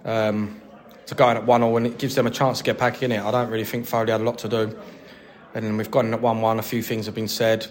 Um, 0.06 0.62
to 1.08 1.16
go 1.16 1.30
in 1.30 1.38
at 1.38 1.46
1 1.46 1.62
0 1.62 1.78
and 1.78 1.88
it 1.88 1.98
gives 1.98 2.16
them 2.16 2.28
a 2.28 2.32
chance 2.32 2.60
to 2.60 2.64
get 2.64 2.78
back 2.78 3.02
in 3.02 3.12
it. 3.12 3.22
I 3.22 3.32
don't 3.32 3.50
really 3.50 3.66
think 3.66 3.86
Foley 3.86 4.12
had 4.12 4.22
a 4.22 4.24
lot 4.24 4.38
to 4.40 4.50
do. 4.50 4.78
And 5.54 5.78
we've 5.78 5.90
gone 5.90 6.08
in 6.08 6.14
at 6.14 6.22
1 6.22 6.42
1, 6.42 6.60
a 6.60 6.62
few 6.62 6.84
things 6.84 7.06
have 7.06 7.16
been 7.16 7.28
said. 7.28 7.68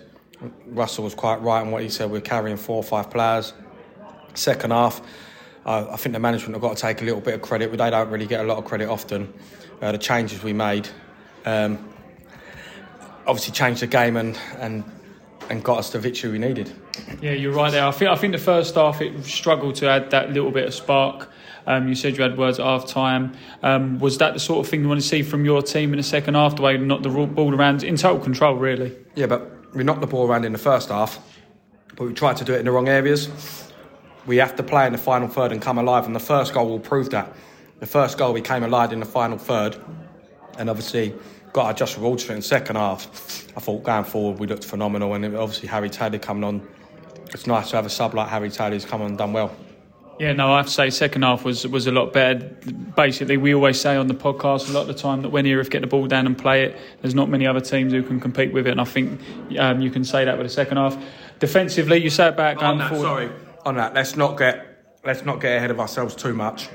Russell 0.66 1.04
was 1.04 1.14
quite 1.14 1.40
right 1.42 1.62
in 1.62 1.70
what 1.70 1.82
he 1.82 1.88
said. 1.88 2.10
We're 2.10 2.20
carrying 2.20 2.56
four 2.56 2.76
or 2.76 2.82
five 2.82 3.10
players. 3.10 3.52
Second 4.34 4.72
half, 4.72 5.00
uh, 5.64 5.86
I 5.90 5.96
think 5.96 6.12
the 6.12 6.18
management 6.18 6.54
have 6.54 6.62
got 6.62 6.76
to 6.76 6.82
take 6.82 7.00
a 7.00 7.04
little 7.04 7.20
bit 7.20 7.34
of 7.34 7.42
credit. 7.42 7.70
They 7.70 7.90
don't 7.90 8.10
really 8.10 8.26
get 8.26 8.40
a 8.40 8.44
lot 8.44 8.58
of 8.58 8.64
credit 8.64 8.88
often. 8.88 9.32
Uh, 9.80 9.92
the 9.92 9.98
changes 9.98 10.42
we 10.42 10.52
made 10.52 10.88
um, 11.44 11.88
obviously 13.26 13.52
changed 13.52 13.82
the 13.82 13.86
game 13.86 14.16
and, 14.16 14.38
and 14.58 14.84
and 15.48 15.62
got 15.62 15.78
us 15.78 15.90
the 15.90 15.98
victory 15.98 16.32
we 16.32 16.38
needed. 16.38 16.74
Yeah, 17.20 17.32
you're 17.32 17.52
right 17.52 17.70
there. 17.70 17.86
I 17.86 17.90
think 17.90 18.10
I 18.10 18.16
think 18.16 18.32
the 18.32 18.38
first 18.38 18.74
half 18.74 19.00
it 19.00 19.24
struggled 19.24 19.76
to 19.76 19.88
add 19.88 20.10
that 20.10 20.32
little 20.32 20.50
bit 20.50 20.66
of 20.66 20.74
spark. 20.74 21.30
Um, 21.66 21.88
you 21.88 21.94
said 21.94 22.16
you 22.16 22.22
had 22.22 22.38
words 22.38 22.58
at 22.58 22.64
half 22.64 22.86
time. 22.86 23.32
Um, 23.62 23.98
was 23.98 24.18
that 24.18 24.34
the 24.34 24.40
sort 24.40 24.64
of 24.64 24.70
thing 24.70 24.82
you 24.82 24.88
want 24.88 25.00
to 25.00 25.06
see 25.06 25.22
from 25.22 25.44
your 25.44 25.62
team 25.62 25.92
in 25.92 25.96
the 25.96 26.02
second 26.02 26.34
half? 26.34 26.56
The 26.56 26.62
way 26.62 26.72
you 26.72 26.78
knocked 26.78 27.02
the 27.02 27.08
ball 27.08 27.54
around 27.54 27.82
in 27.82 27.96
total 27.96 28.20
control, 28.20 28.54
really. 28.54 28.96
Yeah, 29.14 29.26
but 29.26 29.74
we 29.74 29.82
knocked 29.82 30.00
the 30.00 30.06
ball 30.06 30.26
around 30.26 30.44
in 30.44 30.52
the 30.52 30.58
first 30.58 30.90
half, 30.90 31.18
but 31.96 32.04
we 32.06 32.14
tried 32.14 32.36
to 32.36 32.44
do 32.44 32.54
it 32.54 32.60
in 32.60 32.66
the 32.66 32.72
wrong 32.72 32.88
areas. 32.88 33.72
We 34.26 34.36
have 34.38 34.56
to 34.56 34.62
play 34.62 34.86
in 34.86 34.92
the 34.92 34.98
final 34.98 35.28
third 35.28 35.52
and 35.52 35.60
come 35.60 35.78
alive, 35.78 36.06
and 36.06 36.14
the 36.14 36.20
first 36.20 36.54
goal 36.54 36.68
will 36.68 36.80
prove 36.80 37.10
that. 37.10 37.32
The 37.80 37.86
first 37.86 38.16
goal 38.16 38.32
we 38.32 38.40
came 38.40 38.62
alive 38.62 38.92
in 38.92 39.00
the 39.00 39.06
final 39.06 39.38
third, 39.38 39.76
and 40.58 40.70
obviously 40.70 41.14
got 41.52 41.66
our 41.66 41.74
just 41.74 41.96
rewards 41.96 42.24
for 42.24 42.32
it 42.32 42.36
in 42.36 42.40
the 42.40 42.46
second 42.46 42.76
half. 42.76 43.06
I 43.56 43.60
thought 43.60 43.82
going 43.82 44.04
forward 44.04 44.38
we 44.38 44.46
looked 44.46 44.64
phenomenal, 44.64 45.14
and 45.14 45.24
obviously 45.36 45.68
Harry 45.68 45.90
Taylor 45.90 46.18
coming 46.18 46.44
on. 46.44 46.66
It's 47.34 47.46
nice 47.46 47.70
to 47.70 47.76
have 47.76 47.86
a 47.86 47.90
sub 47.90 48.14
like 48.14 48.28
Harry 48.28 48.50
Taylor 48.50 48.74
who's 48.74 48.84
come 48.84 49.02
on 49.02 49.08
and 49.08 49.18
done 49.18 49.32
well. 49.32 49.54
Yeah, 50.18 50.32
no, 50.32 50.52
I 50.52 50.58
have 50.58 50.66
to 50.66 50.72
say, 50.72 50.88
second 50.90 51.22
half 51.22 51.44
was 51.44 51.66
was 51.66 51.86
a 51.86 51.92
lot 51.92 52.12
better. 52.12 52.38
Basically, 52.96 53.36
we 53.36 53.54
always 53.54 53.78
say 53.78 53.96
on 53.96 54.06
the 54.06 54.14
podcast 54.14 54.70
a 54.70 54.72
lot 54.72 54.82
of 54.82 54.86
the 54.88 54.94
time 54.94 55.22
that 55.22 55.28
when 55.28 55.44
Erith 55.46 55.68
get 55.68 55.82
the 55.82 55.86
ball 55.86 56.06
down 56.06 56.26
and 56.26 56.38
play 56.38 56.64
it, 56.64 56.78
there's 57.02 57.14
not 57.14 57.28
many 57.28 57.46
other 57.46 57.60
teams 57.60 57.92
who 57.92 58.02
can 58.02 58.18
compete 58.18 58.52
with 58.52 58.66
it, 58.66 58.70
and 58.70 58.80
I 58.80 58.84
think 58.84 59.20
um, 59.58 59.80
you 59.82 59.90
can 59.90 60.04
say 60.04 60.24
that 60.24 60.38
with 60.38 60.46
the 60.46 60.52
second 60.52 60.78
half. 60.78 60.96
Defensively, 61.38 61.98
you 61.98 62.08
say 62.08 62.28
about 62.28 62.58
going 62.58 62.72
on 62.72 62.78
that, 62.78 62.88
forward. 62.88 63.04
Sorry, 63.04 63.30
on 63.66 63.76
that, 63.76 63.92
let's 63.94 64.16
not 64.16 64.38
get 64.38 65.00
let's 65.04 65.24
not 65.24 65.40
get 65.40 65.56
ahead 65.56 65.70
of 65.70 65.80
ourselves 65.80 66.14
too 66.14 66.32
much 66.32 66.68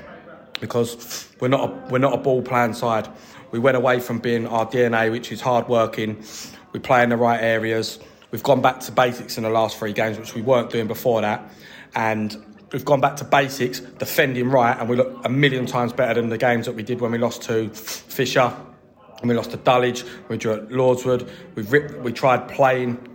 because 0.60 1.28
we're 1.40 1.48
not 1.48 1.68
a, 1.68 1.72
we're 1.90 1.98
not 1.98 2.14
a 2.14 2.18
ball 2.18 2.42
playing 2.42 2.74
side. 2.74 3.08
We 3.50 3.58
went 3.58 3.76
away 3.76 3.98
from 3.98 4.20
being 4.20 4.46
our 4.46 4.66
DNA, 4.66 5.10
which 5.10 5.32
is 5.32 5.40
hard 5.40 5.68
working. 5.68 6.22
We 6.72 6.78
play 6.78 7.02
in 7.02 7.08
the 7.08 7.16
right 7.16 7.40
areas. 7.42 7.98
We've 8.30 8.42
gone 8.42 8.62
back 8.62 8.80
to 8.80 8.92
basics 8.92 9.36
in 9.36 9.42
the 9.42 9.50
last 9.50 9.76
three 9.76 9.92
games, 9.92 10.16
which 10.16 10.34
we 10.34 10.42
weren't 10.42 10.70
doing 10.70 10.86
before 10.86 11.20
that, 11.22 11.50
and 11.96 12.36
we've 12.72 12.84
gone 12.84 13.00
back 13.00 13.16
to 13.16 13.24
basics, 13.24 13.80
defending 13.80 14.48
right, 14.48 14.78
and 14.78 14.88
we 14.88 14.96
look 14.96 15.24
a 15.24 15.28
million 15.28 15.66
times 15.66 15.92
better 15.92 16.20
than 16.20 16.30
the 16.30 16.38
games 16.38 16.66
that 16.66 16.72
we 16.72 16.82
did 16.82 17.00
when 17.00 17.12
we 17.12 17.18
lost 17.18 17.42
to 17.42 17.68
Fisher, 17.70 18.54
and 19.20 19.28
we 19.28 19.34
lost 19.34 19.50
to 19.52 19.56
Dulwich, 19.56 20.04
we 20.28 20.36
drew 20.36 20.54
at 20.54 20.68
Lordswood. 20.68 21.28
We've 21.54 21.70
ripped, 21.70 22.00
we 22.00 22.12
tried 22.12 22.48
playing 22.48 23.08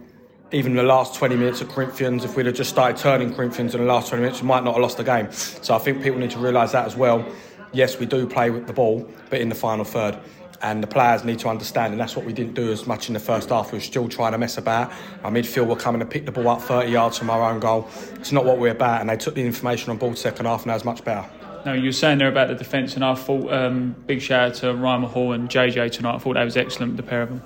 even 0.52 0.76
the 0.76 0.84
last 0.84 1.16
20 1.16 1.36
minutes 1.36 1.60
of 1.60 1.68
Corinthians. 1.68 2.24
If 2.24 2.38
we'd 2.38 2.46
have 2.46 2.56
just 2.56 2.70
started 2.70 2.98
turning 2.98 3.34
Corinthians 3.34 3.76
in 3.76 3.82
the 3.82 3.88
last 3.88 4.10
20 4.10 4.24
minutes, 4.24 4.42
we 4.42 4.48
might 4.48 4.64
not 4.64 4.76
have 4.76 4.82
lost 4.82 4.98
the 4.98 5.04
game. 5.04 5.30
So 5.32 5.76
I 5.76 5.80
think 5.80 6.02
people 6.02 6.20
need 6.20 6.32
to 6.32 6.40
realise 6.40 6.72
that 6.72 6.86
as 6.86 6.96
well. 6.96 7.26
Yes, 7.74 8.00
we 8.00 8.06
do 8.06 8.26
play 8.26 8.50
with 8.50 8.66
the 8.66 8.74
ball, 8.74 9.10
but 9.30 9.42
in 9.42 9.50
the 9.50 9.56
final 9.56 9.84
third 9.84 10.18
and 10.62 10.82
the 10.82 10.88
players 10.88 11.24
need 11.24 11.40
to 11.40 11.50
understand, 11.50 11.94
and 11.94 12.02
that's 12.02 12.16
what 12.16 12.26
we 12.26 12.34
didn't 12.34 12.54
do 12.54 12.72
as 12.72 12.88
much 12.88 13.08
in 13.08 13.14
the 13.14 13.20
first 13.20 13.50
half. 13.50 13.72
We 13.72 13.78
were 13.78 13.84
still 13.84 14.10
trying 14.10 14.32
to 14.32 14.38
mess 14.38 14.58
about. 14.58 14.92
Our 15.24 15.32
midfield 15.32 15.68
were 15.68 15.76
coming 15.76 16.00
to 16.00 16.06
pick 16.06 16.26
the 16.26 16.32
ball 16.32 16.50
up 16.50 16.62
30 16.62 16.92
yards 16.92 17.18
from 17.18 17.30
our 17.30 17.52
own 17.52 17.60
goal. 17.60 17.88
It's 18.16 18.32
not 18.32 18.46
what 18.46 18.58
we're 18.58 18.72
about, 18.72 19.02
and 19.02 19.10
they 19.10 19.18
took 19.18 19.36
the 19.36 19.46
information 19.46 19.92
on 19.92 19.98
board 19.98 20.18
second 20.18 20.46
half, 20.46 20.64
and 20.64 20.70
that 20.70 20.76
was 20.76 20.86
much 20.86 21.04
better. 21.04 21.28
No, 21.66 21.74
you 21.74 21.86
were 21.86 21.92
saying 21.92 22.20
there 22.20 22.30
about 22.30 22.48
the 22.48 22.56
defence, 22.56 22.96
and 22.96 23.04
I 23.04 23.14
thought 23.14 23.52
um, 23.52 23.96
big 24.06 24.22
shout 24.22 24.50
out 24.52 24.56
to 24.56 24.74
Ryan 24.74 25.04
Hall 25.04 25.34
and 25.34 25.50
JJ 25.50 25.92
tonight. 25.92 26.16
I 26.16 26.18
thought 26.18 26.36
that 26.36 26.44
was 26.44 26.58
excellent, 26.58 26.98
the 26.98 27.04
pair 27.04 27.24
of 27.24 27.30
them. 27.30 27.42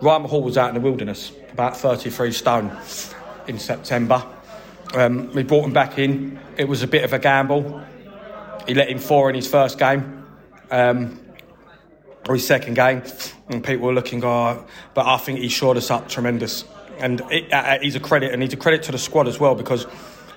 Ryan 0.00 0.24
Hall 0.24 0.42
was 0.42 0.56
out 0.56 0.68
in 0.68 0.74
the 0.74 0.80
wilderness, 0.80 1.32
about 1.52 1.76
33 1.76 2.32
stone 2.32 2.76
in 3.46 3.58
September. 3.58 4.24
Um, 4.94 5.32
we 5.34 5.42
brought 5.42 5.64
him 5.64 5.72
back 5.72 5.98
in. 5.98 6.38
It 6.56 6.66
was 6.66 6.82
a 6.82 6.86
bit 6.86 7.04
of 7.04 7.12
a 7.12 7.18
gamble. 7.18 7.82
He 8.66 8.74
let 8.74 8.88
in 8.88 8.98
four 8.98 9.28
in 9.28 9.34
his 9.34 9.48
first 9.48 9.78
game. 9.78 10.24
Um, 10.70 11.20
his 12.34 12.46
second 12.46 12.74
game, 12.74 13.02
and 13.48 13.62
people 13.64 13.86
were 13.86 13.94
looking, 13.94 14.24
oh, 14.24 14.64
but 14.94 15.06
I 15.06 15.16
think 15.18 15.40
he 15.40 15.48
shored 15.48 15.76
us 15.76 15.90
up 15.90 16.08
tremendous. 16.08 16.64
And 16.98 17.20
it, 17.30 17.52
uh, 17.52 17.78
he's 17.80 17.96
a 17.96 18.00
credit, 18.00 18.32
and 18.32 18.42
he's 18.42 18.52
a 18.52 18.56
credit 18.56 18.82
to 18.84 18.92
the 18.92 18.98
squad 18.98 19.28
as 19.28 19.38
well 19.38 19.54
because 19.54 19.86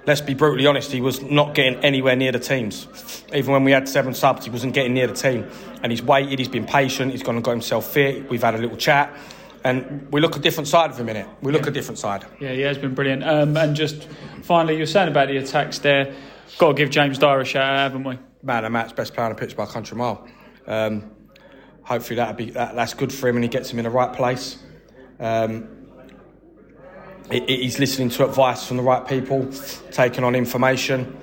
let's 0.06 0.22
be 0.22 0.34
brutally 0.34 0.68
honest, 0.68 0.92
he 0.92 1.02
was 1.02 1.22
not 1.22 1.54
getting 1.56 1.84
anywhere 1.84 2.16
near 2.16 2.32
the 2.32 2.40
teams. 2.40 2.88
Even 3.34 3.54
when 3.54 3.64
we 3.64 3.72
had 3.72 3.88
seven 3.88 4.14
subs, 4.14 4.46
he 4.46 4.52
wasn't 4.52 4.74
getting 4.74 4.94
near 4.94 5.08
the 5.08 5.14
team. 5.14 5.50
And 5.84 5.92
he's 5.92 6.02
waited, 6.02 6.40
he's 6.40 6.48
been 6.48 6.66
patient, 6.66 7.12
he's 7.12 7.24
gone 7.24 7.36
and 7.36 7.44
got 7.44 7.52
himself 7.52 7.92
fit. 7.92 8.30
We've 8.30 8.42
had 8.42 8.56
a 8.56 8.58
little 8.58 8.78
chat. 8.78 9.16
And 9.64 10.12
we 10.12 10.22
look 10.22 10.36
a 10.36 10.40
different 10.40 10.68
side 10.68 10.90
of 10.90 11.00
him 11.00 11.10
in 11.10 11.18
it. 11.18 11.28
We 11.42 11.52
look 11.52 11.64
yeah. 11.64 11.70
a 11.70 11.74
different 11.74 12.00
side. 12.00 12.26
Yeah, 12.40 12.54
he 12.54 12.62
has 12.62 12.80
been 12.80 12.96
brilliant. 12.96 13.24
Um, 13.24 13.56
and 13.56 13.76
just 13.76 14.08
finally, 14.42 14.74
you 14.74 14.82
were 14.82 14.88
saying 14.88 15.08
about 15.08 15.28
the 15.28 15.38
attacks 15.38 15.80
there. 15.80 16.16
Got 16.58 16.70
to 16.70 16.74
give 16.74 16.90
James 16.90 17.20
Dyer 17.20 17.42
a 17.42 17.46
shout 17.46 17.64
out, 17.64 17.92
haven't 17.92 18.04
we? 18.04 18.18
Man, 18.42 18.66
a 18.66 18.70
match 18.72 18.96
best 18.96 19.14
player 19.14 19.28
on 19.28 19.36
the 19.36 19.40
pitch 19.40 19.56
by 19.56 19.66
a 19.66 19.68
country 19.68 19.96
mile. 19.98 20.28
Um, 20.66 21.12
hopefully 21.92 22.16
that'll 22.16 22.34
be 22.34 22.52
that, 22.52 22.74
that's 22.74 22.94
good 22.94 23.12
for 23.12 23.28
him 23.28 23.36
and 23.36 23.44
he 23.44 23.50
gets 23.50 23.70
him 23.70 23.78
in 23.78 23.84
the 23.84 23.90
right 23.90 24.14
place. 24.14 24.58
Um, 25.20 25.68
he's 27.30 27.80
listening 27.80 28.10
to 28.10 28.26
advice 28.26 28.66
from 28.66 28.78
the 28.78 28.84
right 28.84 29.06
people, 29.06 29.52
taking 29.92 30.24
on 30.24 30.34
information, 30.34 31.18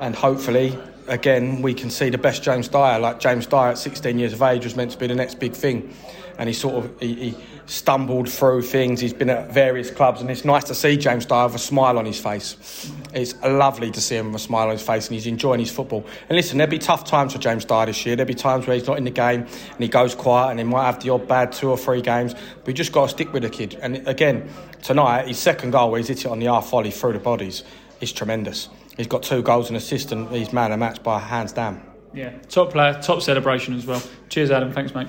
and 0.00 0.14
hopefully, 0.14 0.78
again, 1.08 1.60
we 1.60 1.74
can 1.74 1.90
see 1.90 2.08
the 2.08 2.18
best 2.18 2.42
James 2.42 2.68
Dyer. 2.68 3.00
Like 3.00 3.18
James 3.18 3.46
Dyer 3.46 3.72
at 3.72 3.78
16 3.78 4.18
years 4.18 4.32
of 4.32 4.42
age 4.42 4.64
was 4.64 4.76
meant 4.76 4.92
to 4.92 4.98
be 4.98 5.08
the 5.08 5.14
next 5.14 5.40
big 5.40 5.54
thing, 5.54 5.92
and 6.38 6.48
he 6.48 6.54
sort 6.54 6.84
of 6.84 7.00
he, 7.00 7.14
he 7.14 7.36
stumbled 7.66 8.28
through 8.28 8.62
things. 8.62 9.00
He's 9.00 9.12
been 9.12 9.30
at 9.30 9.52
various 9.52 9.90
clubs, 9.90 10.20
and 10.20 10.30
it's 10.30 10.44
nice 10.44 10.64
to 10.64 10.74
see 10.74 10.96
James 10.96 11.26
Dyer 11.26 11.46
with 11.46 11.56
a 11.56 11.58
smile 11.58 11.98
on 11.98 12.04
his 12.04 12.18
face. 12.18 12.90
It's 13.14 13.34
lovely 13.42 13.90
to 13.90 14.00
see 14.00 14.16
him 14.16 14.32
with 14.32 14.42
a 14.42 14.44
smile 14.44 14.66
on 14.66 14.72
his 14.72 14.82
face, 14.82 15.08
and 15.08 15.14
he's 15.14 15.26
enjoying 15.26 15.60
his 15.60 15.70
football. 15.70 16.04
And 16.28 16.36
listen, 16.36 16.58
there'll 16.58 16.70
be 16.70 16.78
tough 16.78 17.04
times 17.04 17.32
for 17.32 17.38
James 17.38 17.64
Dyer 17.64 17.86
this 17.86 18.04
year. 18.04 18.16
There'll 18.16 18.28
be 18.28 18.34
times 18.34 18.66
where 18.66 18.76
he's 18.76 18.86
not 18.86 18.98
in 18.98 19.04
the 19.04 19.10
game 19.10 19.42
and 19.42 19.78
he 19.78 19.88
goes 19.88 20.14
quiet, 20.14 20.50
and 20.50 20.58
he 20.58 20.64
might 20.64 20.86
have 20.86 21.02
the 21.02 21.10
odd 21.10 21.28
bad 21.28 21.52
two 21.52 21.70
or 21.70 21.78
three 21.78 22.02
games. 22.02 22.34
But 22.34 22.68
you 22.68 22.74
just 22.74 22.92
got 22.92 23.04
to 23.04 23.08
stick 23.10 23.32
with 23.32 23.42
the 23.42 23.50
kid. 23.50 23.78
And 23.80 24.06
again, 24.08 24.48
tonight, 24.82 25.28
his 25.28 25.38
second 25.38 25.70
goal, 25.70 25.90
where 25.90 25.98
he's 25.98 26.08
hit 26.08 26.24
it 26.24 26.26
on 26.26 26.38
the 26.38 26.46
half 26.46 26.70
volley 26.70 26.90
through 26.90 27.14
the 27.14 27.18
bodies, 27.18 27.64
is 28.00 28.12
tremendous. 28.12 28.68
He's 28.96 29.06
got 29.06 29.22
two 29.22 29.42
goals 29.42 29.68
and 29.68 29.76
assist, 29.76 30.12
and 30.12 30.28
he's 30.30 30.52
man 30.52 30.72
a 30.72 30.76
match 30.76 31.02
by 31.02 31.18
hands 31.18 31.52
down. 31.52 31.82
Yeah, 32.14 32.36
top 32.48 32.72
player, 32.72 32.98
top 33.00 33.22
celebration 33.22 33.74
as 33.74 33.86
well. 33.86 34.02
Cheers, 34.28 34.50
Adam. 34.50 34.72
Thanks, 34.72 34.94
mate. 34.94 35.08